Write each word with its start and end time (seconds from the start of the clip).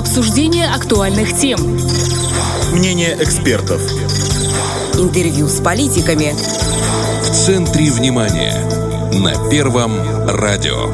Обсуждение 0.00 0.66
актуальных 0.66 1.36
тем. 1.36 1.60
Мнение 2.72 3.18
экспертов. 3.20 3.82
Интервью 4.94 5.46
с 5.46 5.60
политиками. 5.60 6.32
В 7.22 7.30
центре 7.30 7.90
внимания. 7.90 8.54
На 9.12 9.50
Первом 9.50 9.92
радио. 10.26 10.86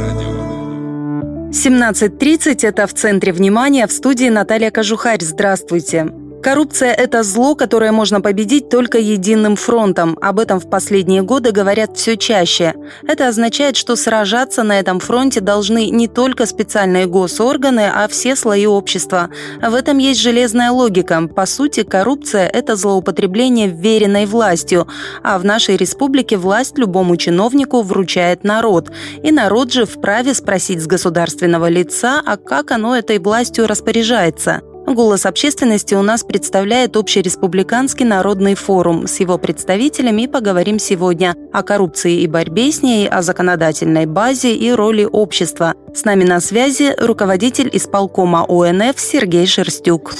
17.30– 1.53 2.59
это 2.67 2.89
«В 2.89 2.95
центре 2.95 3.33
внимания» 3.33 3.87
в 3.87 3.93
студии 3.93 4.29
Наталья 4.29 4.73
Кожухарь. 4.73 5.23
Здравствуйте. 5.23 6.09
Коррупция– 6.43 6.93
это 6.95 7.25
зло, 7.25 7.57
которое 7.57 7.91
можно 7.91 8.21
победить 8.21 8.69
только 8.69 8.99
единым 8.99 9.57
фронтом. 9.57 10.17
Об 10.21 10.39
этом 10.39 10.61
в 10.61 10.71
последние 10.71 11.23
годы 11.23 11.51
говорят 11.51 11.97
все 11.97 12.17
чаще. 12.17 12.75
Это 13.07 13.27
означает, 13.27 13.77
что 13.77 13.97
сражаться 13.97 14.63
на 14.63 14.79
этом 14.79 15.01
фронте 15.01 15.41
должны 15.41 15.91
не 15.91 16.07
только 16.07 16.47
специальные 16.47 17.07
госорганы, 17.07 17.91
а 17.93 18.07
все 18.07 18.37
слои 18.37 18.67
общества. 18.67 19.31
В 19.61 19.75
этом 19.75 19.99
есть 19.99 20.21
железная 20.21 20.71
логика. 20.71 21.27
По 21.27 21.47
сути, 21.47 21.83
коррупция– 21.83 22.47
это 22.53 22.77
злоупотребление 22.77 23.69
веренной 23.69 24.27
властью. 24.27 24.87
А 25.25 25.39
в 25.39 25.45
нашей 25.45 25.77
республике 25.77 26.37
власть 26.37 26.79
любому 26.79 27.17
чиновнику 27.17 27.83
вручает 27.83 28.45
народ. 28.45 28.93
И 29.23 29.33
народ 29.33 29.73
же 29.73 29.85
вправе 29.85 30.33
спросить 30.35 30.81
с 30.81 30.87
государственного 30.87 31.69
лица, 31.69 32.23
а 32.25 32.37
как 32.37 32.71
оно 32.71 32.97
этой 32.97 33.19
властью 33.19 33.67
распоряжается. 33.67 34.63
Голос 34.87 35.27
общественности 35.27 35.95
у 35.95 36.03
нас 36.03 36.23
представляет 36.23 36.97
Общереспубликанский 36.97 38.07
народный 38.07 38.55
форум. 38.55 39.09
С 39.09 39.19
его 39.19 39.37
представителями 39.37 40.27
поговорим 40.27 40.79
сегодня 40.79 41.35
о 41.53 41.65
коррупции 41.65 42.21
и 42.21 42.29
борьбе 42.29 42.71
с 42.71 42.83
ней, 42.83 43.09
о 43.09 43.21
законодательной 43.21 44.07
базе 44.07 44.55
и 44.55 44.71
роли 44.71 45.05
общества. 45.05 45.75
С 45.93 46.05
нами 46.05 46.23
на 46.23 46.39
связи 46.39 46.95
руководитель 46.99 47.69
исполкома 47.73 48.47
ОНФ 48.49 48.99
Сергей 49.01 49.47
Шерстюк. 49.47 50.15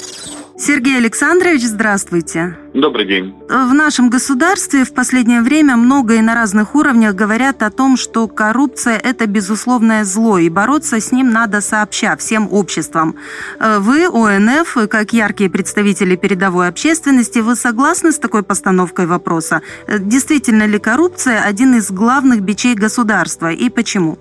Сергей 0.59 0.97
Александрович, 0.97 1.61
здравствуйте. 1.61 2.57
Добрый 2.73 3.05
день. 3.05 3.35
В 3.47 3.73
нашем 3.75 4.09
государстве 4.09 4.85
в 4.85 4.93
последнее 4.93 5.41
время 5.41 5.75
много 5.75 6.15
и 6.15 6.21
на 6.21 6.33
разных 6.33 6.73
уровнях 6.73 7.13
говорят 7.13 7.61
о 7.61 7.69
том, 7.69 7.95
что 7.95 8.27
коррупция– 8.27 8.97
это 9.03 9.27
безусловное 9.27 10.03
зло, 10.03 10.39
и 10.39 10.49
бороться 10.49 10.99
с 10.99 11.11
ним 11.11 11.29
надо 11.29 11.61
сообща, 11.61 12.17
всем 12.17 12.51
обществам. 12.51 13.15
Э, 13.59 13.77
вы, 13.77 14.07
ОНФ, 14.07 14.89
как 14.89 15.13
яркие 15.13 15.51
представители 15.51 16.15
передовой 16.15 16.69
общественности, 16.69 17.37
вы 17.37 17.55
согласны 17.55 18.11
с 18.11 18.17
такой 18.17 18.41
постановкой 18.41 19.05
вопроса? 19.05 19.61
Э, 19.85 19.99
действительно 19.99 20.65
ли 20.65 20.79
коррупция– 20.79 21.43
один 21.45 21.75
из 21.75 21.91
главных 21.91 22.41
бичей 22.41 22.73
государства, 22.73 23.51
и 23.51 23.69
почему? 23.69 24.17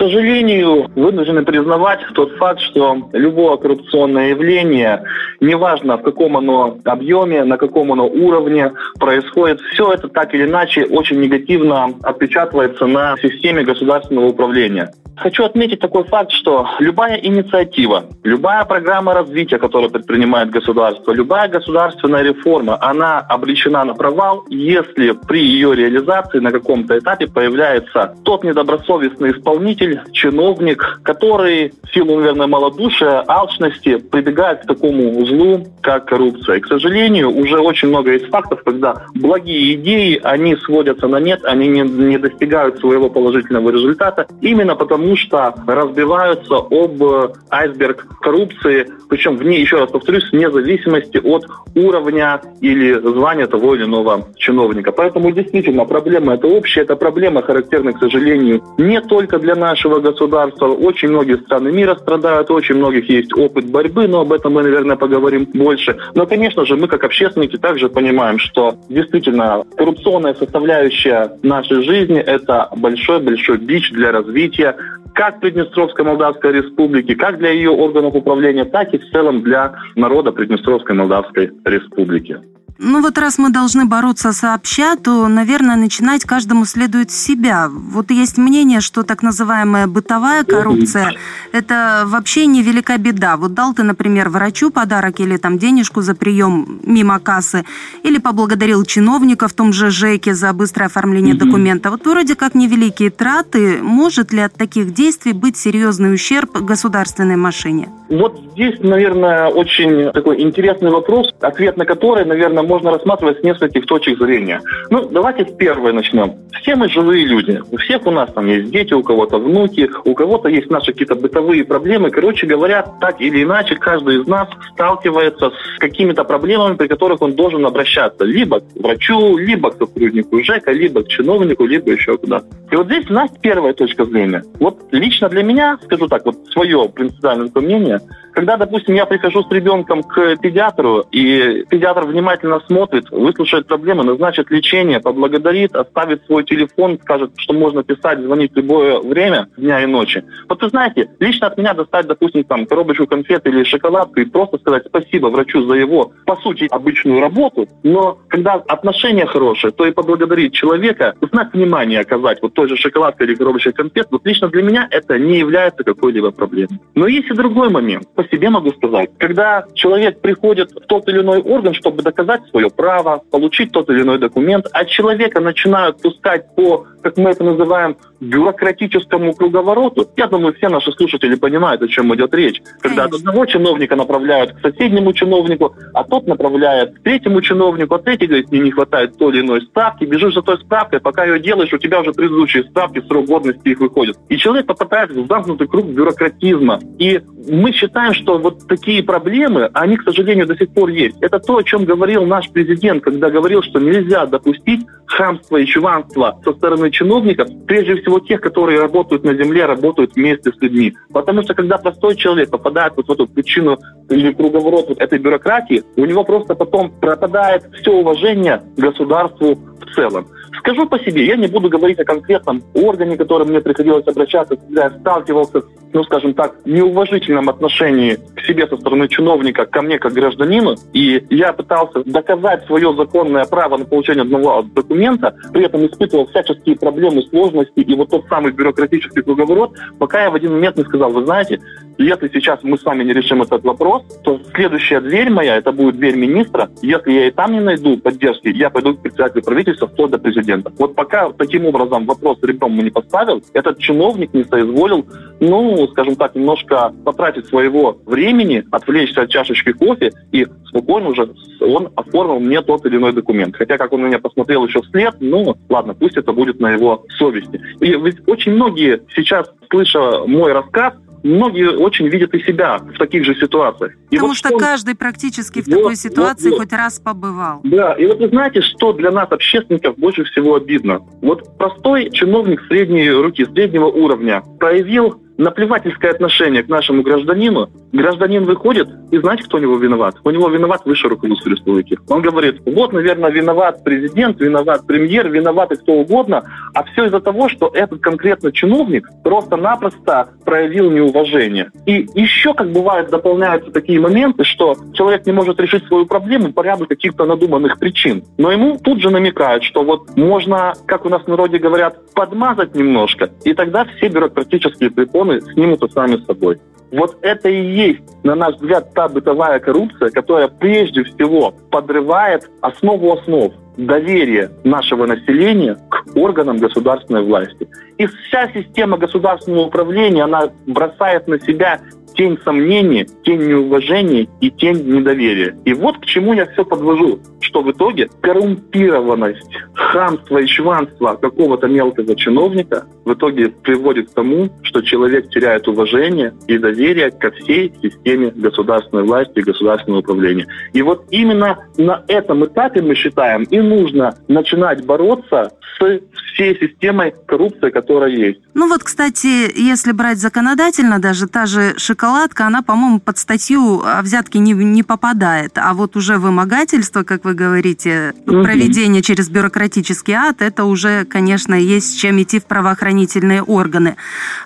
Сожалению, 0.00 0.90
вынуждены 0.96 1.44
признавать 1.44 2.00
тот 2.14 2.32
факт, 2.38 2.58
что 2.60 3.10
любое 3.12 3.58
коррупционное 3.58 4.30
явление, 4.30 5.04
неважно 5.40 5.98
в 5.98 6.02
каком 6.02 6.38
оно 6.38 6.78
объеме, 6.86 7.44
на 7.44 7.58
каком 7.58 7.92
оно 7.92 8.06
уровне 8.06 8.72
происходит, 8.98 9.60
все 9.60 9.92
это 9.92 10.08
так 10.08 10.34
или 10.34 10.44
иначе 10.46 10.86
очень 10.86 11.20
негативно 11.20 11.90
отпечатывается 12.02 12.86
на 12.86 13.14
системе 13.18 13.62
государственного 13.62 14.28
управления. 14.28 14.90
Хочу 15.20 15.44
отметить 15.44 15.80
такой 15.80 16.04
факт, 16.04 16.30
что 16.32 16.66
любая 16.78 17.16
инициатива, 17.16 18.04
любая 18.24 18.64
программа 18.64 19.12
развития, 19.12 19.58
которую 19.58 19.90
предпринимает 19.90 20.48
государство, 20.48 21.12
любая 21.12 21.46
государственная 21.46 22.22
реформа, 22.22 22.78
она 22.80 23.18
обречена 23.18 23.84
на 23.84 23.92
провал, 23.94 24.44
если 24.48 25.10
при 25.28 25.44
ее 25.44 25.74
реализации 25.74 26.38
на 26.38 26.50
каком-то 26.50 26.98
этапе 26.98 27.26
появляется 27.26 28.14
тот 28.24 28.44
недобросовестный 28.44 29.32
исполнитель, 29.32 29.89
чиновник, 30.12 31.00
который 31.02 31.72
в 31.84 31.94
силу, 31.94 32.16
наверное, 32.18 32.46
малодушия, 32.46 33.24
алчности 33.26 33.96
прибегает 33.98 34.60
к 34.60 34.66
такому 34.66 35.24
злу, 35.26 35.66
как 35.82 36.06
коррупция. 36.06 36.56
И, 36.56 36.60
к 36.60 36.66
сожалению, 36.66 37.30
уже 37.30 37.58
очень 37.58 37.88
много 37.88 38.12
есть 38.12 38.26
фактов, 38.26 38.62
когда 38.64 39.06
благие 39.14 39.74
идеи, 39.74 40.20
они 40.22 40.56
сводятся 40.56 41.08
на 41.08 41.20
нет, 41.20 41.40
они 41.44 41.68
не, 41.68 41.82
не 41.82 42.18
достигают 42.18 42.78
своего 42.78 43.08
положительного 43.08 43.70
результата, 43.70 44.26
именно 44.40 44.76
потому 44.76 45.16
что 45.16 45.54
разбиваются 45.66 46.56
об 46.56 47.02
э, 47.02 47.32
айсберг 47.50 48.06
коррупции, 48.20 48.86
причем 49.08 49.36
вне, 49.36 49.60
еще 49.60 49.78
раз 49.78 49.90
повторюсь, 49.90 50.30
вне 50.30 50.50
зависимости 50.50 51.18
от 51.18 51.46
уровня 51.74 52.40
или 52.60 52.94
звания 52.94 53.46
того 53.46 53.74
или 53.74 53.84
иного 53.84 54.28
чиновника. 54.36 54.92
Поэтому 54.92 55.30
действительно 55.32 55.84
проблема 55.84 56.34
это 56.34 56.46
общая, 56.46 56.82
это 56.82 56.96
проблема 56.96 57.42
характерна, 57.42 57.92
к 57.92 57.98
сожалению, 57.98 58.62
не 58.78 59.00
только 59.00 59.38
для 59.38 59.54
нашего 59.80 60.00
государства. 60.00 60.66
Очень 60.66 61.08
многие 61.08 61.38
страны 61.38 61.72
мира 61.72 61.94
страдают, 61.94 62.50
очень 62.50 62.76
многих 62.76 63.08
есть 63.08 63.32
опыт 63.36 63.70
борьбы, 63.70 64.06
но 64.08 64.20
об 64.20 64.32
этом 64.32 64.52
мы, 64.52 64.62
наверное, 64.62 64.96
поговорим 64.96 65.46
больше. 65.54 65.96
Но, 66.14 66.26
конечно 66.26 66.66
же, 66.66 66.76
мы 66.76 66.86
как 66.86 67.04
общественники 67.04 67.56
также 67.56 67.88
понимаем, 67.88 68.38
что 68.38 68.74
действительно 68.88 69.62
коррупционная 69.76 70.34
составляющая 70.34 71.32
нашей 71.42 71.82
жизни– 71.82 72.18
это 72.26 72.68
большой-большой 72.76 73.58
бич 73.58 73.90
для 73.92 74.12
развития 74.12 74.76
как 75.14 75.40
Приднестровской 75.40 76.04
Молдавской 76.04 76.52
Республики, 76.52 77.14
как 77.14 77.38
для 77.38 77.50
ее 77.50 77.70
органов 77.70 78.14
управления, 78.14 78.64
так 78.64 78.94
и 78.94 78.98
в 78.98 79.10
целом 79.10 79.42
для 79.42 79.74
народа 79.96 80.30
Приднестровской 80.30 80.94
Молдавской 80.94 81.50
Республики. 81.64 82.38
Ну 82.82 83.02
вот 83.02 83.18
раз 83.18 83.36
мы 83.36 83.50
должны 83.50 83.84
бороться 83.84 84.32
сообща, 84.32 84.96
то, 84.96 85.28
наверное, 85.28 85.76
начинать 85.76 86.24
каждому 86.24 86.64
следует 86.64 87.10
с 87.10 87.14
себя. 87.14 87.68
Вот 87.70 88.10
есть 88.10 88.38
мнение, 88.38 88.80
что 88.80 89.02
так 89.02 89.22
называемая 89.22 89.86
бытовая 89.86 90.44
коррупция– 90.44 91.12
это 91.52 92.04
вообще 92.06 92.46
не 92.46 92.62
велика 92.62 92.96
беда. 92.96 93.36
Вот 93.36 93.52
дал 93.52 93.74
ты, 93.74 93.82
например, 93.82 94.30
врачу 94.30 94.70
подарок 94.70 95.20
или 95.20 95.36
там 95.36 95.58
денежку 95.58 96.00
за 96.00 96.14
прием 96.14 96.80
мимо 96.82 97.20
кассы, 97.20 97.66
или 98.02 98.16
поблагодарил 98.16 98.82
чиновника 98.84 99.46
в 99.46 99.52
том 99.52 99.74
же 99.74 99.90
ЖЭКе 99.90 100.32
за 100.32 100.54
быстрое 100.54 100.86
оформление 100.86 101.34
документа. 101.34 101.90
Вот 101.90 102.06
вроде 102.06 102.34
как 102.34 102.54
невеликие 102.54 103.10
траты. 103.10 103.80
Может 103.82 104.32
ли 104.32 104.40
от 104.40 104.54
таких 104.54 104.94
действий 104.94 105.34
быть 105.34 105.58
серьезный 105.58 106.14
ущерб 106.14 106.56
государственной 106.62 107.36
машине? 107.36 107.90
Вот 108.08 108.40
здесь, 108.52 108.80
наверное, 108.80 109.48
очень 109.48 110.10
такой 110.12 110.40
интересный 110.40 110.90
вопрос, 110.90 111.32
ответ 111.40 111.76
на 111.76 111.84
который, 111.84 112.24
наверное, 112.24 112.69
можно 112.70 112.92
рассматривать 112.92 113.40
с 113.40 113.42
нескольких 113.42 113.84
точек 113.86 114.18
зрения. 114.18 114.62
Ну, 114.90 115.08
давайте 115.10 115.44
с 115.44 115.52
первой 115.56 115.92
начнем. 115.92 116.36
Все 116.62 116.76
мы 116.76 116.88
живые 116.88 117.24
люди. 117.26 117.60
У 117.72 117.76
всех 117.78 118.06
у 118.06 118.12
нас 118.12 118.32
там 118.32 118.46
есть 118.46 118.70
дети, 118.70 118.94
у 118.94 119.02
кого-то 119.02 119.38
внуки, 119.38 119.90
у 120.04 120.14
кого-то 120.14 120.48
есть 120.48 120.70
наши 120.70 120.92
какие-то 120.92 121.16
бытовые 121.16 121.64
проблемы. 121.64 122.10
Короче 122.10 122.46
говоря, 122.46 122.82
так 123.00 123.20
или 123.20 123.42
иначе, 123.42 123.74
каждый 123.74 124.20
из 124.20 124.26
нас 124.28 124.48
сталкивается 124.72 125.50
с 125.50 125.78
какими-то 125.80 126.22
проблемами, 126.22 126.76
при 126.76 126.86
которых 126.86 127.22
он 127.22 127.32
должен 127.32 127.66
обращаться. 127.66 128.24
Либо 128.24 128.60
к 128.60 128.64
врачу, 128.76 129.36
либо 129.36 129.70
к 129.70 129.78
сотруднику 129.78 130.40
ЖЭКа, 130.44 130.70
либо 130.70 131.02
к 131.02 131.08
чиновнику, 131.08 131.64
либо 131.64 131.90
еще 131.90 132.16
куда. 132.18 132.42
И 132.70 132.76
вот 132.76 132.86
здесь 132.86 133.10
у 133.10 133.14
нас 133.14 133.30
первая 133.42 133.72
точка 133.72 134.04
зрения. 134.04 134.44
Вот 134.60 134.78
лично 134.92 135.28
для 135.28 135.42
меня, 135.42 135.76
скажу 135.84 136.06
так, 136.06 136.24
вот 136.24 136.36
свое 136.52 136.88
принципиальное 136.88 137.50
мнение, 137.54 137.98
когда, 138.40 138.56
допустим, 138.56 138.94
я 138.94 139.04
прихожу 139.04 139.42
с 139.42 139.50
ребенком 139.50 140.02
к 140.02 140.36
педиатру, 140.36 141.04
и 141.12 141.62
педиатр 141.68 142.06
внимательно 142.06 142.58
смотрит, 142.66 143.10
выслушает 143.10 143.66
проблемы, 143.66 144.02
назначит 144.02 144.50
лечение, 144.50 144.98
поблагодарит, 144.98 145.76
оставит 145.76 146.24
свой 146.24 146.44
телефон, 146.44 146.98
скажет, 147.02 147.32
что 147.36 147.52
можно 147.52 147.82
писать, 147.82 148.18
звонить 148.20 148.54
в 148.54 148.56
любое 148.56 148.98
время 149.00 149.48
дня 149.58 149.82
и 149.82 149.86
ночи. 149.86 150.24
Вот 150.48 150.62
вы 150.62 150.70
знаете, 150.70 151.10
лично 151.20 151.48
от 151.48 151.58
меня 151.58 151.74
достать, 151.74 152.06
допустим, 152.06 152.44
там 152.44 152.64
коробочку 152.64 153.06
конфет 153.06 153.46
или 153.46 153.62
шоколадку 153.62 154.20
и 154.20 154.24
просто 154.24 154.56
сказать 154.56 154.84
спасибо 154.86 155.26
врачу 155.26 155.62
за 155.66 155.74
его, 155.74 156.12
по 156.24 156.36
сути, 156.36 156.66
обычную 156.70 157.20
работу, 157.20 157.68
но 157.82 158.20
когда 158.28 158.54
отношения 158.54 159.26
хорошие, 159.26 159.70
то 159.70 159.84
и 159.84 159.90
поблагодарить 159.90 160.54
человека, 160.54 161.14
знак 161.30 161.52
внимания 161.52 162.00
оказать, 162.00 162.38
вот 162.40 162.54
той 162.54 162.70
же 162.70 162.76
шоколадкой 162.78 163.26
или 163.26 163.34
коробочкой 163.34 163.74
конфет, 163.74 164.06
вот 164.10 164.24
лично 164.24 164.48
для 164.48 164.62
меня 164.62 164.88
это 164.90 165.18
не 165.18 165.36
является 165.36 165.84
какой-либо 165.84 166.30
проблемой. 166.30 166.80
Но 166.94 167.06
есть 167.06 167.28
и 167.28 167.34
другой 167.34 167.68
момент 167.68 168.08
по 168.14 168.29
себе 168.30 168.50
могу 168.50 168.70
сказать. 168.72 169.10
Когда 169.18 169.64
человек 169.74 170.20
приходит 170.20 170.70
в 170.72 170.80
тот 170.86 171.08
или 171.08 171.20
иной 171.20 171.40
орган, 171.40 171.74
чтобы 171.74 172.02
доказать 172.02 172.42
свое 172.50 172.70
право, 172.70 173.22
получить 173.30 173.72
тот 173.72 173.88
или 173.90 174.02
иной 174.02 174.18
документ, 174.18 174.66
а 174.72 174.84
человека 174.84 175.40
начинают 175.40 176.00
пускать 176.00 176.54
по, 176.54 176.86
как 177.02 177.16
мы 177.16 177.30
это 177.30 177.44
называем, 177.44 177.96
бюрократическому 178.20 179.32
круговороту, 179.34 180.08
я 180.16 180.26
думаю, 180.26 180.54
все 180.54 180.68
наши 180.68 180.92
слушатели 180.92 181.34
понимают, 181.34 181.82
о 181.82 181.88
чем 181.88 182.14
идет 182.14 182.34
речь. 182.34 182.60
Когда 182.80 183.04
Конечно. 183.04 183.30
одного 183.30 183.46
чиновника 183.46 183.96
направляют 183.96 184.52
к 184.52 184.60
соседнему 184.60 185.12
чиновнику, 185.12 185.74
а 185.94 186.04
тот 186.04 186.26
направляет 186.26 186.98
к 186.98 187.02
третьему 187.02 187.40
чиновнику, 187.40 187.94
а 187.94 187.98
третий 187.98 188.26
говорит, 188.26 188.50
мне 188.50 188.60
не 188.60 188.70
хватает 188.70 189.16
той 189.18 189.32
или 189.32 189.40
иной 189.40 189.62
справки, 189.62 190.04
бежишь 190.04 190.34
за 190.34 190.42
той 190.42 190.58
справкой, 190.58 191.00
пока 191.00 191.24
ее 191.24 191.40
делаешь, 191.40 191.72
у 191.72 191.78
тебя 191.78 192.00
уже 192.00 192.12
предыдущие 192.12 192.64
справки, 192.64 193.02
срок 193.06 193.26
годности 193.26 193.68
их 193.68 193.80
выходит. 193.80 194.16
И 194.28 194.36
человек 194.36 194.66
попадает 194.66 195.10
в 195.10 195.26
замкнутый 195.26 195.66
круг 195.66 195.86
бюрократизма. 195.86 196.78
И 196.98 197.20
мы 197.48 197.72
считаем, 197.72 198.14
что 198.14 198.38
вот 198.38 198.66
такие 198.68 199.02
проблемы, 199.02 199.70
они, 199.72 199.96
к 199.96 200.02
сожалению, 200.02 200.46
до 200.46 200.56
сих 200.56 200.72
пор 200.74 200.90
есть. 200.90 201.16
Это 201.20 201.38
то, 201.38 201.56
о 201.56 201.62
чем 201.62 201.84
говорил 201.84 202.26
наш 202.26 202.50
президент, 202.50 203.02
когда 203.02 203.30
говорил, 203.30 203.62
что 203.62 203.78
нельзя 203.78 204.26
допустить 204.26 204.80
хамство 205.06 205.56
и 205.56 205.66
чуванство 205.66 206.40
со 206.44 206.52
стороны 206.52 206.90
чиновников, 206.90 207.48
прежде 207.66 207.96
всего 207.96 208.09
всего 208.10 208.20
тех, 208.20 208.40
которые 208.40 208.80
работают 208.80 209.24
на 209.24 209.34
земле, 209.34 209.66
работают 209.66 210.14
вместе 210.14 210.50
с 210.50 210.60
людьми. 210.60 210.94
Потому 211.12 211.42
что 211.42 211.54
когда 211.54 211.78
простой 211.78 212.16
человек 212.16 212.50
попадает 212.50 212.94
вот 212.96 213.06
в 213.06 213.12
эту 213.12 213.26
причину 213.26 213.78
или 214.08 214.32
круговорот 214.32 214.88
вот 214.88 215.00
этой 215.00 215.18
бюрократии, 215.18 215.82
у 215.96 216.04
него 216.04 216.24
просто 216.24 216.54
потом 216.54 216.90
пропадает 216.90 217.62
все 217.80 217.92
уважение 217.92 218.62
к 218.76 218.80
государству 218.80 219.54
в 219.54 219.94
целом. 219.94 220.26
Скажу 220.58 220.86
по 220.88 220.98
себе, 220.98 221.26
я 221.26 221.36
не 221.36 221.46
буду 221.46 221.68
говорить 221.68 222.00
о 222.00 222.04
конкретном 222.04 222.62
органе, 222.74 223.16
к 223.16 223.20
которому 223.20 223.50
мне 223.50 223.60
приходилось 223.60 224.06
обращаться, 224.06 224.56
когда 224.56 224.84
я 224.84 224.90
сталкивался, 224.90 225.62
ну, 225.92 226.04
скажем 226.04 226.34
так, 226.34 226.56
неуважительном 226.64 227.48
отношении 227.48 228.18
к 228.36 228.40
себе 228.46 228.66
со 228.66 228.76
стороны 228.76 229.08
чиновника, 229.08 229.66
ко 229.66 229.82
мне 229.82 229.98
как 229.98 230.12
гражданину, 230.12 230.76
и 230.92 231.24
я 231.30 231.52
пытался 231.52 232.02
доказать 232.04 232.66
свое 232.66 232.94
законное 232.96 233.44
право 233.44 233.76
на 233.76 233.84
получение 233.84 234.22
одного 234.22 234.62
документа, 234.62 235.34
при 235.52 235.64
этом 235.64 235.86
испытывал 235.86 236.26
всяческие 236.26 236.76
проблемы, 236.76 237.22
сложности. 237.22 237.80
И 237.80 237.94
вот 237.94 238.10
тот 238.10 238.26
самый 238.28 238.52
бюрократический 238.52 239.22
круговорот, 239.22 239.72
пока 239.98 240.24
я 240.24 240.30
в 240.30 240.34
один 240.34 240.52
момент 240.52 240.76
не 240.76 240.84
сказал, 240.84 241.12
вы 241.12 241.24
знаете, 241.24 241.60
если 242.00 242.28
сейчас 242.32 242.60
мы 242.62 242.78
с 242.78 242.84
вами 242.84 243.04
не 243.04 243.12
решим 243.12 243.42
этот 243.42 243.62
вопрос, 243.62 244.02
то 244.24 244.40
следующая 244.54 245.00
дверь 245.00 245.30
моя, 245.30 245.56
это 245.56 245.70
будет 245.70 245.96
дверь 245.96 246.16
министра, 246.16 246.70
если 246.80 247.12
я 247.12 247.28
и 247.28 247.30
там 247.30 247.52
не 247.52 247.60
найду 247.60 247.98
поддержки, 247.98 248.48
я 248.48 248.70
пойду 248.70 248.94
к 248.94 249.02
председателю 249.02 249.42
правительства, 249.42 249.86
вплоть 249.86 250.10
до 250.10 250.18
президента. 250.18 250.72
Вот 250.78 250.94
пока 250.94 251.30
таким 251.32 251.66
образом 251.66 252.06
вопрос 252.06 252.38
ребром 252.42 252.72
мы 252.72 252.84
не 252.84 252.90
поставил, 252.90 253.42
этот 253.52 253.78
чиновник 253.78 254.32
не 254.32 254.44
соизволил, 254.44 255.06
ну, 255.40 255.86
скажем 255.88 256.16
так, 256.16 256.34
немножко 256.34 256.94
потратить 257.04 257.46
своего 257.46 257.98
времени, 258.06 258.64
отвлечься 258.70 259.22
от 259.22 259.30
чашечки 259.30 259.72
кофе 259.72 260.12
и 260.32 260.46
спокойно 260.64 261.08
уже 261.10 261.30
он 261.60 261.90
оформил 261.96 262.40
мне 262.40 262.62
тот 262.62 262.86
или 262.86 262.96
иной 262.96 263.12
документ. 263.12 263.56
Хотя, 263.56 263.76
как 263.76 263.92
он 263.92 264.04
меня 264.06 264.18
посмотрел 264.18 264.66
еще 264.66 264.80
вслед, 264.82 265.16
ну, 265.20 265.56
ладно, 265.68 265.94
пусть 265.94 266.16
это 266.16 266.32
будет 266.32 266.60
на 266.60 266.72
его 266.72 267.04
совести. 267.18 267.60
И 267.80 267.90
ведь 267.90 268.26
очень 268.26 268.52
многие 268.52 269.02
сейчас, 269.14 269.50
слыша 269.68 270.24
мой 270.26 270.52
рассказ, 270.52 270.94
многие 271.22 271.76
очень 271.76 272.08
видят 272.08 272.34
и 272.34 272.40
себя 272.40 272.78
в 272.78 272.98
таких 272.98 273.24
же 273.24 273.34
ситуациях. 273.34 273.92
И 274.10 274.16
Потому 274.16 274.28
вот 274.28 274.36
что, 274.36 274.48
что 274.48 274.58
каждый 274.58 274.94
практически 274.94 275.60
в 275.60 275.66
вот, 275.66 275.76
такой 275.76 275.96
ситуации 275.96 276.50
вот, 276.50 276.58
вот. 276.58 276.62
хоть 276.62 276.72
раз 276.72 276.98
побывал. 276.98 277.60
Да, 277.64 277.92
и 277.94 278.06
вот 278.06 278.18
вы 278.18 278.28
знаете, 278.28 278.60
что 278.62 278.92
для 278.92 279.10
нас, 279.10 279.30
общественников, 279.30 279.96
больше 279.96 280.24
всего 280.24 280.56
обидно? 280.56 281.00
Вот 281.22 281.56
простой 281.58 282.10
чиновник 282.10 282.62
средней 282.68 283.10
руки, 283.10 283.44
среднего 283.44 283.86
уровня 283.86 284.42
проявил 284.58 285.20
наплевательское 285.40 286.10
отношение 286.10 286.62
к 286.62 286.68
нашему 286.68 287.02
гражданину, 287.02 287.70
гражданин 287.92 288.44
выходит, 288.44 288.88
и 289.10 289.18
знаете, 289.18 289.44
кто 289.44 289.56
у 289.56 289.60
него 289.60 289.76
виноват? 289.76 290.16
У 290.22 290.30
него 290.30 290.48
виноват 290.48 290.82
высшее 290.84 291.10
руководство 291.10 291.48
республики. 291.48 291.98
Он 292.08 292.20
говорит, 292.20 292.60
вот, 292.66 292.92
наверное, 292.92 293.30
виноват 293.30 293.82
президент, 293.82 294.38
виноват 294.38 294.86
премьер, 294.86 295.28
виноват 295.28 295.72
и 295.72 295.76
кто 295.76 295.94
угодно, 295.94 296.44
а 296.74 296.84
все 296.84 297.06
из-за 297.06 297.20
того, 297.20 297.48
что 297.48 297.70
этот 297.72 298.00
конкретно 298.00 298.52
чиновник 298.52 299.08
просто-напросто 299.24 300.28
проявил 300.44 300.90
неуважение. 300.90 301.70
И 301.86 302.06
еще, 302.14 302.52
как 302.52 302.70
бывает, 302.70 303.08
дополняются 303.08 303.70
такие 303.70 303.98
моменты, 303.98 304.44
что 304.44 304.76
человек 304.92 305.24
не 305.26 305.32
может 305.32 305.58
решить 305.58 305.86
свою 305.86 306.04
проблему 306.04 306.52
по 306.52 306.60
ряду 306.60 306.86
каких-то 306.86 307.24
надуманных 307.24 307.78
причин. 307.78 308.24
Но 308.36 308.52
ему 308.52 308.78
тут 308.78 309.00
же 309.00 309.10
намекают, 309.10 309.64
что 309.64 309.84
вот 309.84 310.16
можно, 310.16 310.74
как 310.86 311.06
у 311.06 311.08
нас 311.08 311.22
в 311.22 311.28
народе 311.28 311.58
говорят, 311.58 311.96
подмазать 312.14 312.74
немножко, 312.74 313.30
и 313.44 313.54
тогда 313.54 313.86
все 313.96 314.08
бюрократические 314.08 314.90
препоны 314.90 315.29
законы 315.30 315.40
снимутся 315.52 315.88
сами 315.88 316.16
собой. 316.24 316.60
Вот 316.90 317.16
это 317.22 317.48
и 317.48 317.72
есть, 317.72 318.02
на 318.24 318.34
наш 318.34 318.56
взгляд, 318.56 318.92
та 318.94 319.08
бытовая 319.08 319.60
коррупция, 319.60 320.10
которая 320.10 320.48
прежде 320.48 321.04
всего 321.04 321.54
подрывает 321.70 322.50
основу 322.62 323.12
основ 323.12 323.52
доверие 323.86 324.50
нашего 324.64 325.06
населения 325.06 325.76
к 325.90 326.16
органам 326.16 326.58
государственной 326.58 327.22
власти. 327.22 327.68
И 327.98 328.06
вся 328.06 328.50
система 328.52 328.98
государственного 328.98 329.66
управления, 329.66 330.24
она 330.24 330.50
бросает 330.66 331.28
на 331.28 331.40
себя 331.40 331.80
тень 332.14 332.38
сомнений, 332.44 333.06
тень 333.24 333.48
неуважения 333.48 334.26
и 334.40 334.50
тень 334.50 334.82
недоверия. 334.84 335.56
И 335.64 335.74
вот 335.74 335.98
к 335.98 336.04
чему 336.06 336.34
я 336.34 336.46
все 336.46 336.64
подвожу, 336.64 337.20
что 337.40 337.62
в 337.62 337.70
итоге 337.70 338.08
коррумпированность, 338.20 339.48
хамство 339.74 340.38
и 340.38 340.46
чванство 340.46 341.14
какого-то 341.14 341.66
мелкого 341.66 342.14
чиновника 342.16 342.86
в 343.04 343.12
итоге 343.14 343.48
приводит 343.48 344.10
к 344.10 344.14
тому, 344.14 344.50
что 344.62 344.82
человек 344.82 345.30
теряет 345.30 345.66
уважение 345.66 346.34
и 346.46 346.58
доверие 346.58 347.10
ко 347.10 347.30
всей 347.30 347.72
системе 347.82 348.32
государственной 348.36 349.04
власти 349.04 349.38
и 349.38 349.42
государственного 349.42 350.00
управления. 350.00 350.46
И 350.72 350.82
вот 350.82 351.04
именно 351.10 351.58
на 351.76 352.04
этом 352.08 352.44
этапе, 352.44 352.82
мы 352.82 352.94
считаем, 352.94 353.44
и 353.44 353.60
нужно 353.70 354.14
начинать 354.28 354.84
бороться 354.84 355.52
с 355.78 356.00
всей 356.34 356.58
системой 356.58 357.14
коррупции, 357.26 357.70
которая 357.70 358.10
есть. 358.10 358.40
Ну 358.54 358.68
вот, 358.68 358.82
кстати, 358.82 359.50
если 359.58 359.92
брать 359.92 360.18
законодательно, 360.18 360.98
даже 360.98 361.26
та 361.26 361.46
же 361.46 361.74
шоколадка, 361.76 362.46
она, 362.46 362.62
по-моему, 362.62 363.00
под 363.00 363.18
статью 363.18 363.82
о 363.84 364.02
взятке 364.02 364.38
не, 364.38 364.52
не 364.52 364.82
попадает. 364.82 365.52
А 365.56 365.72
вот 365.74 365.96
уже 365.96 366.18
вымогательство, 366.18 367.02
как 367.02 367.24
вы 367.24 367.34
говорите, 367.34 368.14
угу. 368.26 368.42
проведение 368.42 369.02
через 369.02 369.28
бюрократический 369.28 370.14
ад, 370.14 370.42
это 370.42 370.64
уже, 370.64 371.04
конечно, 371.04 371.54
есть 371.54 371.92
с 371.92 371.94
чем 371.94 372.20
идти 372.22 372.40
в 372.40 372.44
правоохранительные 372.44 373.42
органы. 373.42 373.96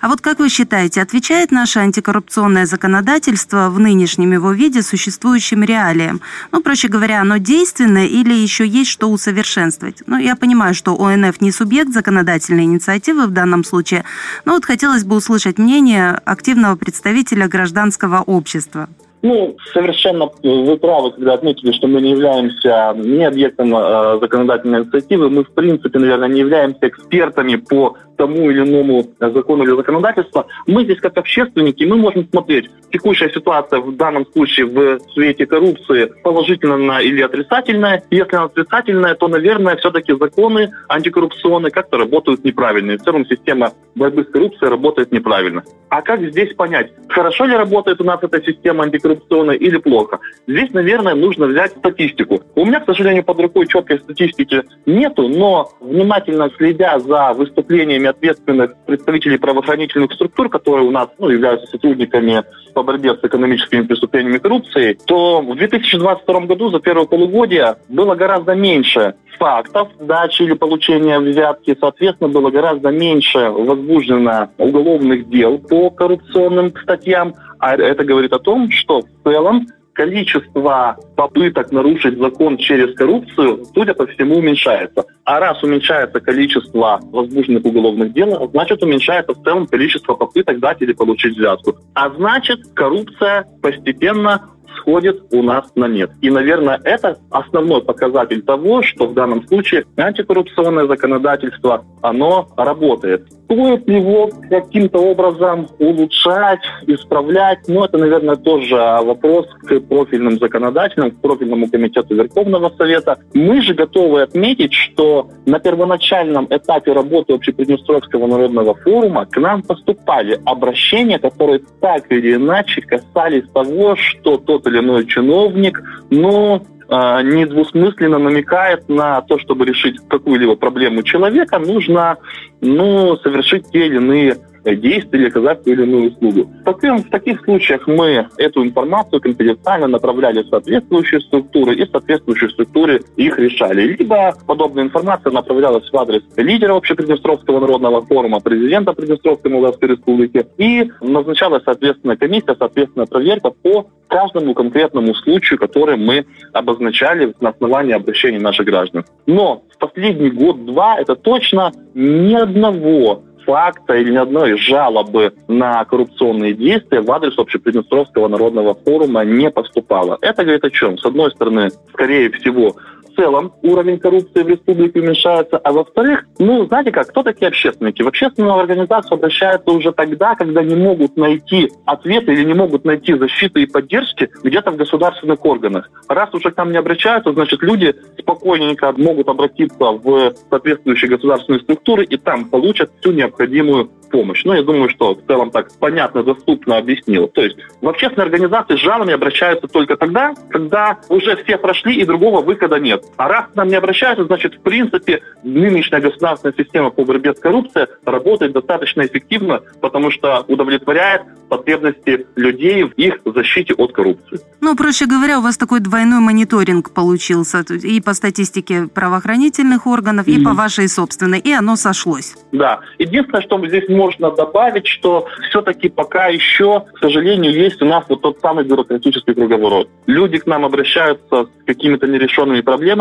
А 0.01 0.09
вот 0.09 0.21
как 0.21 0.39
вы 0.39 0.49
считаете, 0.49 1.03
отвечает 1.03 1.51
наше 1.51 1.81
антикоррупционное 1.81 2.67
законодательство 2.67 3.71
в 3.71 3.79
нынешнем 3.79 4.33
его 4.33 4.53
виде 4.53 4.83
существующим 4.83 5.63
реалиям? 5.63 6.21
Ну, 6.53 6.61
проще 6.61 6.89
говоря, 6.89 7.21
оно 7.21 7.39
действенное 7.39 8.07
или 8.07 8.35
еще 8.35 8.67
есть 8.67 8.91
что 8.91 9.11
усовершенствовать? 9.15 10.03
Ну, 10.07 10.19
я 10.19 10.37
понимаю, 10.37 10.75
что 10.75 10.95
ОНФ 10.95 11.41
не 11.41 11.51
субъект 11.51 11.93
законодательной 11.93 12.65
инициативы 12.65 13.27
в 13.27 13.31
данном 13.31 13.65
случае, 13.65 14.05
но 14.45 14.53
вот 14.53 14.65
хотелось 14.65 15.05
бы 15.05 15.17
услышать 15.17 15.59
мнение 15.59 16.21
активного 16.25 16.77
представителя 16.77 17.49
гражданского 17.49 18.23
общества. 18.23 18.89
Ну, 19.25 19.57
совершенно 19.73 20.29
вы 20.43 20.77
правы, 20.77 21.13
когда 21.13 21.33
отметили, 21.33 21.73
что 21.73 21.87
мы 21.87 22.03
не 22.03 22.11
являемся 22.11 22.93
не 22.95 23.25
объектом 23.25 23.75
э, 23.75 24.19
законодательной 24.21 24.81
инициативы. 24.81 25.31
Мы, 25.31 25.45
в 25.45 25.51
принципе, 25.51 25.99
наверное, 25.99 26.29
не 26.29 26.41
являемся 26.41 26.87
экспертами 26.89 27.57
по 27.57 27.97
тому 28.17 28.51
или 28.51 28.61
иному 28.61 29.05
закону 29.21 29.65
или 29.65 29.77
законодательству. 29.77 30.47
Мы 30.67 30.85
здесь, 30.85 31.01
как 31.01 31.17
общественники, 31.17 31.85
мы 31.85 31.97
можем 31.97 32.29
смотреть, 32.29 32.71
текущая 32.93 33.31
ситуация 33.31 33.81
в 33.81 33.97
данном 33.97 34.27
случае 34.33 34.67
в 34.67 35.01
свете 35.13 35.47
коррупции 35.47 36.13
положительная 36.23 37.01
или 37.01 37.23
отрицательная. 37.23 38.03
Если 38.11 38.37
она 38.37 38.45
отрицательная, 38.45 39.15
то, 39.15 39.29
наверное, 39.29 39.77
все-таки 39.77 40.15
законы 40.17 40.71
антикоррупционные 40.89 41.71
как-то 41.71 41.99
работают 41.99 42.45
неправильно. 42.45 42.93
И 42.93 42.97
в 42.97 43.03
целом 43.03 43.27
система 43.27 43.73
борьбы 43.95 44.25
с 44.25 44.29
коррупцией 44.29 44.71
работает 44.71 45.13
неправильно. 45.13 45.65
А 45.89 46.03
как 46.03 46.21
здесь 46.21 46.55
понять, 46.55 46.93
хорошо 47.09 47.45
ли 47.45 47.55
работает 47.55 48.01
у 48.01 48.05
нас 48.05 48.19
эта 48.23 48.43
система 48.43 48.85
антикоррупционная 48.85 49.55
или 49.55 49.77
плохо? 49.79 50.19
Здесь, 50.47 50.73
наверное, 50.73 51.15
нужно 51.15 51.47
взять 51.47 51.73
статистику. 51.73 52.43
У 52.55 52.65
меня, 52.65 52.81
к 52.81 52.87
сожалению, 52.87 53.23
под 53.25 53.39
рукой 53.41 53.67
четкой 53.67 54.01
статистики 54.01 54.63
нету, 54.87 55.29
но 55.29 55.71
внимательно 55.81 56.51
следя 56.57 56.99
за 56.99 57.33
выступлениями 57.35 58.04
ответственных 58.11 58.75
представителей 58.87 59.39
правоохранительных 59.39 60.13
структур, 60.13 60.49
которые 60.49 60.87
у 60.87 60.91
нас 60.91 61.09
ну, 61.19 61.29
являются 61.29 61.67
сотрудниками 61.69 62.43
по 62.75 62.83
борьбе 62.83 63.15
с 63.15 63.19
экономическими 63.23 63.83
преступлениями 63.83 64.37
и 64.37 64.41
коррупцией, 64.41 64.99
то 65.07 65.41
в 65.41 65.57
2022 65.57 66.41
году 66.41 66.71
за 66.71 66.81
первое 66.81 67.07
полугодие 67.07 67.77
было 67.89 68.15
гораздо 68.15 68.55
меньше 68.55 69.15
фактов 69.39 69.89
дачи 70.01 70.43
или 70.43 70.55
получения 70.55 71.19
взятки. 71.19 71.77
Соответственно, 71.79 72.31
было 72.31 72.51
гораздо 72.51 72.91
меньше 72.91 73.51
возбуждено 73.51 74.51
уголовных 74.59 75.29
дел 75.29 75.59
по 75.59 75.91
коррупционным 75.91 76.73
статьям. 76.83 77.35
А 77.59 77.77
это 77.77 78.05
говорит 78.05 78.33
о 78.33 78.39
том, 78.39 78.71
что 78.71 79.01
в 79.01 79.29
целом 79.29 79.67
количество 79.95 80.97
попыток 81.17 81.73
нарушить 81.73 82.19
закон 82.19 82.59
через 82.59 82.95
коррупцию, 82.95 83.65
судя 83.75 83.95
по 83.95 84.07
всему, 84.07 84.37
уменьшается. 84.39 85.05
А 85.25 85.41
раз 85.41 85.63
уменьшается 85.63 86.21
количество 86.21 87.01
возбужденных 87.03 87.65
уголовных 87.65 88.13
дел, 88.13 88.49
значит 88.53 88.83
уменьшается 88.83 89.33
в 89.33 89.43
целом 89.43 89.67
количество 89.67 90.15
попыток 90.15 90.59
дать 90.59 90.83
или 90.83 90.93
получить 90.93 91.37
взятку. 91.37 91.77
А 91.95 92.11
значит, 92.11 92.61
коррупция 92.75 93.47
постепенно 93.63 94.51
сходит 94.77 95.23
у 95.33 95.43
нас 95.43 95.65
на 95.75 95.87
нет. 95.87 96.11
И, 96.21 96.31
наверное, 96.31 96.81
это 96.85 97.19
основной 97.31 97.83
показатель 97.83 98.43
того, 98.43 98.83
что 98.83 99.07
в 99.07 99.15
данном 99.15 99.47
случае 99.47 99.85
антикоррупционное 99.97 100.87
законодательство, 100.87 101.85
оно 102.03 102.49
работает. 102.57 103.27
Стоит 103.45 103.87
ли 103.87 103.97
его 103.97 104.31
каким-то 104.49 104.99
образом 104.99 105.69
улучшать, 105.79 106.61
исправлять? 106.87 107.61
Ну, 107.69 107.85
это, 107.85 107.99
наверное, 107.99 108.37
тоже 108.37 108.75
вопрос 108.77 109.47
к 109.67 109.81
профильным 109.81 110.39
законодателям, 110.39 111.11
к 111.11 111.21
профильному 111.21 111.69
комитету 111.69 112.15
Верховного 112.15 112.73
Совета. 112.77 113.19
Мы 113.35 113.61
же 113.63 113.75
готовы 113.75 114.23
отметить, 114.23 114.73
что 114.73 115.29
на 115.47 115.59
первоначальном 115.59 116.47
этапе 116.51 116.93
работы 116.93 117.35
Общеприднестровского 117.35 118.27
народного 118.27 118.75
форума 118.75 119.27
к 119.27 119.37
нам 119.37 119.63
поступали 119.63 120.41
обращения, 120.45 121.19
которые 121.19 121.61
так 121.81 122.11
или 122.11 122.35
иначе 122.35 122.81
касались 122.83 123.49
того, 123.53 123.97
что 123.97 124.39
тот 124.39 124.67
или 124.67 124.79
иной 124.79 125.07
чиновник, 125.07 125.83
ну, 126.11 126.63
недвусмысленно 126.89 128.19
намекает 128.19 128.89
на 128.89 129.23
то, 129.23 129.39
чтобы 129.39 129.65
решить 129.65 129.97
какую-либо 130.09 130.57
проблему 130.57 131.03
человека, 131.03 131.59
нужно 131.59 132.19
ну, 132.61 133.17
совершить 133.17 133.71
те 133.71 133.87
или 133.87 133.97
иные 133.97 134.37
действия 134.65 135.21
или 135.21 135.29
оказать 135.29 135.65
ту 135.65 135.73
или 135.73 135.83
иную 135.83 136.11
услугу. 136.11 136.51
Таким, 136.65 136.99
в 136.99 137.11
таких 137.11 137.45
случаях 137.45 137.87
мы 137.87 138.29
эту 138.39 138.65
информацию 138.65 139.21
конфиденциально 139.21 139.87
направляли 139.87 140.43
в 140.43 140.49
соответствующие 140.49 141.21
структуры 141.21 141.75
и 141.75 141.85
в 141.85 141.91
соответствующие 141.91 142.51
структуры 142.51 143.03
их 143.17 143.39
решали. 143.39 143.97
Либо 143.99 144.35
подобная 144.47 144.85
информация 144.85 145.33
направлялась 145.33 145.89
в 145.91 145.97
адрес 145.97 146.23
лидера 146.37 146.77
Общеприднестровского 146.77 147.61
народного 147.61 148.03
форума, 148.03 148.41
президента 148.41 148.93
Приднестровской 148.93 149.51
Молдавской 149.51 149.91
Республики 149.91 150.47
и 150.59 150.91
назначалась, 151.01 151.63
соответственно, 151.65 152.17
комиссия, 152.17 152.57
соответственно, 152.59 153.07
проверка 153.07 153.51
по 153.51 153.87
каждому 154.09 154.55
конкретному 154.55 155.15
случаю, 155.15 155.59
который 155.59 155.97
мы 155.97 156.27
обозначали 156.53 157.35
на 157.41 157.51
основании 157.51 157.95
обращений 157.95 158.39
наших 158.39 158.67
граждан. 158.67 159.05
Но 159.27 159.65
в 159.71 159.79
последний 159.79 160.31
год-два 160.31 160.99
это 160.99 161.17
точно 161.17 161.73
ни 161.95 162.35
одного 162.35 163.23
факта 163.45 163.95
или 163.95 164.13
ни 164.13 164.17
одной 164.17 164.57
жалобы 164.57 165.33
на 165.49 165.85
коррупционные 165.85 166.55
действия 166.55 167.01
в 167.01 167.11
адрес 167.11 167.39
Общеприднестровского 167.39 168.29
народного 168.29 168.75
форума 168.75 169.25
не 169.25 169.51
поступало. 169.51 170.19
Это 170.21 170.43
говорит 170.43 170.65
о 170.65 170.71
чем? 170.71 170.99
С 170.99 171.05
одной 171.05 171.31
стороны, 171.31 171.71
скорее 171.93 172.31
всего, 172.31 172.77
в 173.15 173.17
целом 173.17 173.53
уровень 173.63 173.99
коррупции 173.99 174.43
в 174.43 174.49
республике 174.49 175.01
уменьшается, 175.01 175.59
а 175.59 175.73
во-вторых, 175.73 176.25
ну, 176.39 176.67
знаете 176.67 176.91
как, 176.91 177.09
кто 177.09 177.23
такие 177.23 177.49
общественники? 177.49 178.03
В 178.03 178.09
общественную 178.09 178.55
организацию 178.55 179.15
обращаются 179.15 179.71
уже 179.71 179.93
тогда, 179.93 180.35
когда 180.35 180.63
не 180.63 180.75
могут 180.75 181.17
найти 181.17 181.71
ответы 181.87 182.33
или 182.33 182.45
не 182.45 182.55
могут 182.55 182.85
найти 182.85 183.15
защиты 183.15 183.63
и 183.63 183.67
поддержки 183.67 184.29
где-то 184.43 184.73
в 184.73 184.77
государственных 184.77 185.45
органах. 185.45 185.91
Раз 186.09 186.33
уже 186.35 186.51
к 186.51 186.57
нам 186.57 186.73
не 186.73 186.79
обращаются, 186.79 187.33
значит, 187.33 187.63
люди 187.63 187.95
спокойненько 188.19 188.93
могут 188.97 189.29
обратиться 189.29 189.85
в 189.85 190.33
соответствующие 190.51 191.11
государственные 191.11 191.61
структуры 191.61 192.05
и 192.05 192.17
там 192.17 192.47
получат 192.47 192.91
всю 193.01 193.13
необходимую 193.13 193.91
помощь. 194.15 194.45
Ну, 194.45 194.53
я 194.55 194.63
думаю, 194.63 194.89
что 194.91 195.15
в 195.15 195.27
целом 195.27 195.51
так 195.51 195.69
понятно, 195.81 196.23
доступно 196.23 196.79
объяснил. 196.79 197.27
То 197.27 197.43
есть 197.43 197.57
в 197.81 197.89
общественной 197.89 198.27
организации 198.27 198.77
с 198.77 198.81
жалобами 198.81 199.13
обращаются 199.13 199.67
только 199.67 199.97
тогда, 199.97 200.35
когда 200.51 201.01
уже 201.09 201.37
все 201.43 201.59
прошли 201.59 201.97
и 201.97 202.05
другого 202.05 202.41
выхода 202.41 202.79
нет. 202.79 203.04
А 203.17 203.29
раз 203.29 203.47
к 203.53 203.57
нам 203.57 203.69
не 203.69 203.77
обращаются, 203.77 204.25
значит, 204.25 204.55
в 204.55 204.61
принципе, 204.61 205.23
нынешняя 205.43 206.01
государственная 206.01 206.55
система 206.57 206.91
по 206.91 207.05
борьбе 207.05 207.35
с 207.35 207.39
коррупцией 207.39 207.87
работает 208.05 208.53
достаточно 208.53 209.03
эффективно, 209.03 209.61
потому 209.81 210.11
что 210.11 210.45
удовлетворяет 210.49 211.23
потребности 211.49 212.27
людей 212.37 212.83
в 212.85 212.93
их 212.93 213.21
защите 213.25 213.75
от 213.75 213.93
коррупции. 213.93 214.41
Ну, 214.61 214.77
проще 214.77 215.07
говоря, 215.07 215.39
у 215.39 215.43
вас 215.43 215.57
такой 215.57 215.81
двойной 215.81 216.21
мониторинг 216.21 216.91
получился 216.93 217.61
и 217.61 218.01
по 218.01 218.15
статистике 218.15 218.89
правоохранительных 218.93 219.87
органов, 219.87 220.27
и 220.27 220.39
mm-hmm. 220.39 220.45
по 220.45 220.55
вашей 220.55 220.89
собственной, 220.89 221.39
и 221.39 221.53
оно 221.53 221.77
сошлось. 221.77 222.35
Да. 222.53 222.81
Единственное, 222.99 223.43
что 223.43 223.65
здесь 223.67 223.89
можно 223.89 224.31
добавить, 224.31 224.87
что 224.87 225.27
все-таки 225.49 225.89
пока 225.89 226.29
еще, 226.29 226.85
к 226.95 226.99
сожалению, 226.99 227.53
есть 227.53 227.81
у 227.83 227.85
нас 227.85 228.05
вот 228.09 228.23
тот 228.23 228.39
самый 228.41 228.65
бюрократический 228.65 229.35
круговорот. 229.35 229.89
Люди 230.07 230.39
к 230.39 230.47
нам 230.47 230.65
обращаются 230.65 231.45
с 231.45 231.67
какими-то 231.67 232.07
нерешенными 232.07 232.61
проблемами, 232.63 232.94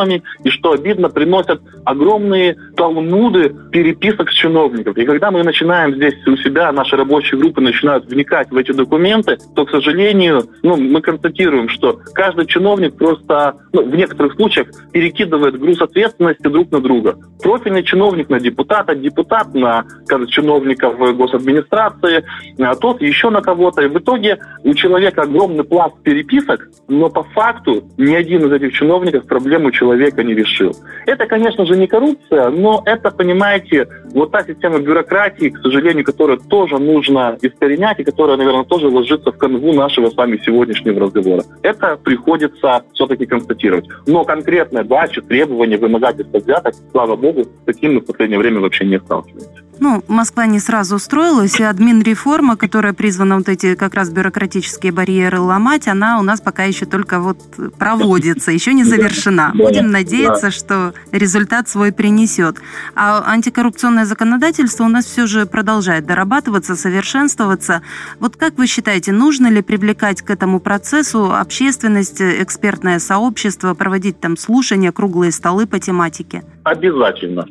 и 0.43 0.49
что 0.49 0.71
обидно, 0.71 1.09
приносят 1.09 1.61
огромные 1.85 2.55
талмуды 2.75 3.55
переписок 3.71 4.29
с 4.29 4.33
чиновников. 4.33 4.97
И 4.97 5.05
когда 5.05 5.31
мы 5.31 5.43
начинаем 5.43 5.95
здесь 5.95 6.15
у 6.27 6.35
себя, 6.37 6.71
наши 6.71 6.95
рабочие 6.95 7.39
группы 7.39 7.61
начинают 7.61 8.05
вникать 8.05 8.51
в 8.51 8.57
эти 8.57 8.71
документы, 8.71 9.37
то, 9.55 9.65
к 9.65 9.71
сожалению, 9.71 10.43
ну, 10.61 10.77
мы 10.77 11.01
констатируем, 11.01 11.69
что 11.69 11.99
каждый 12.13 12.45
чиновник 12.45 12.97
просто, 12.97 13.55
ну, 13.71 13.83
в 13.83 13.95
некоторых 13.95 14.33
случаях, 14.33 14.67
перекидывает 14.91 15.59
груз 15.59 15.81
ответственности 15.81 16.47
друг 16.47 16.71
на 16.71 16.79
друга. 16.79 17.17
Профильный 17.41 17.83
чиновник 17.83 18.29
на 18.29 18.39
депутата, 18.39 18.95
депутат 18.95 19.53
на 19.53 19.85
чиновника 20.27 20.89
в 20.89 21.13
госадминистрации, 21.13 22.23
а 22.59 22.75
тот 22.75 23.01
еще 23.01 23.29
на 23.29 23.41
кого-то. 23.41 23.81
И 23.81 23.87
в 23.87 23.97
итоге 23.97 24.39
у 24.63 24.73
человека 24.73 25.23
огромный 25.23 25.63
пласт 25.63 25.95
переписок, 26.03 26.69
но 26.87 27.09
по 27.09 27.23
факту 27.23 27.83
ни 27.97 28.13
один 28.13 28.45
из 28.45 28.51
этих 28.51 28.73
чиновников 28.73 29.25
проблему 29.27 29.71
человека 29.83 30.23
не 30.23 30.33
решил. 30.33 30.71
Это, 31.05 31.25
конечно 31.25 31.65
же, 31.65 31.75
не 31.75 31.87
коррупция, 31.87 32.49
но 32.49 32.81
это, 32.85 33.11
понимаете, 33.11 33.87
вот 34.13 34.31
та 34.31 34.43
система 34.43 34.79
бюрократии, 34.79 35.49
к 35.49 35.59
сожалению, 35.59 36.05
которую 36.05 36.39
тоже 36.39 36.77
нужно 36.77 37.37
искоренять 37.41 37.99
и 37.99 38.03
которая, 38.03 38.37
наверное, 38.37 38.63
тоже 38.63 38.87
ложится 38.87 39.31
в 39.31 39.37
канву 39.37 39.73
нашего 39.73 40.09
с 40.09 40.15
вами 40.15 40.39
сегодняшнего 40.45 41.01
разговора. 41.01 41.43
Это 41.63 41.97
приходится 41.97 42.83
все-таки 42.93 43.25
констатировать. 43.25 43.85
Но 44.07 44.23
конкретное 44.23 44.83
дача, 44.83 45.21
требования, 45.21 45.77
вымогательство 45.77 46.39
взяток, 46.39 46.73
слава 46.91 47.15
богу, 47.17 47.43
с 47.43 47.65
таким 47.65 47.95
мы 47.95 47.99
в 47.99 48.05
последнее 48.05 48.39
время 48.39 48.61
вообще 48.61 48.85
не 48.85 48.99
сталкиваемся. 48.99 49.62
Ну, 49.79 50.03
Москва 50.07 50.45
не 50.45 50.59
сразу 50.59 50.95
устроилась, 50.95 51.59
и 51.59 51.63
админ-реформа, 51.63 52.55
которая 52.55 52.93
призвана 52.93 53.37
вот 53.37 53.49
эти 53.49 53.75
как 53.75 53.95
раз 53.95 54.09
бюрократические 54.09 54.91
барьеры 54.91 55.39
ломать, 55.39 55.87
она 55.87 56.19
у 56.19 56.23
нас 56.23 56.41
пока 56.41 56.63
еще 56.63 56.85
только 56.85 57.19
вот 57.19 57.37
проводится, 57.77 58.51
еще 58.51 58.73
не 58.73 58.83
завершена. 58.83 59.51
Будем 59.53 59.91
надеяться, 59.91 60.51
что 60.51 60.93
результат 61.11 61.67
свой 61.67 61.91
принесет. 61.91 62.57
А 62.95 63.23
антикоррупционное 63.25 64.05
законодательство 64.05 64.83
у 64.83 64.89
нас 64.89 65.05
все 65.05 65.27
же 65.27 65.45
продолжает 65.45 66.05
дорабатываться, 66.05 66.75
совершенствоваться. 66.75 67.81
Вот 68.19 68.35
как 68.35 68.57
вы 68.57 68.67
считаете, 68.67 69.11
нужно 69.11 69.47
ли 69.47 69.61
привлекать 69.61 70.21
к 70.21 70.29
этому 70.29 70.59
процессу 70.59 71.33
общественность, 71.33 72.21
экспертное 72.21 72.99
сообщество, 72.99 73.73
проводить 73.73 74.19
там 74.19 74.37
слушания, 74.37 74.91
круглые 74.91 75.31
столы 75.31 75.65
по 75.65 75.79
тематике? 75.79 76.43
Обязательно 76.63 77.45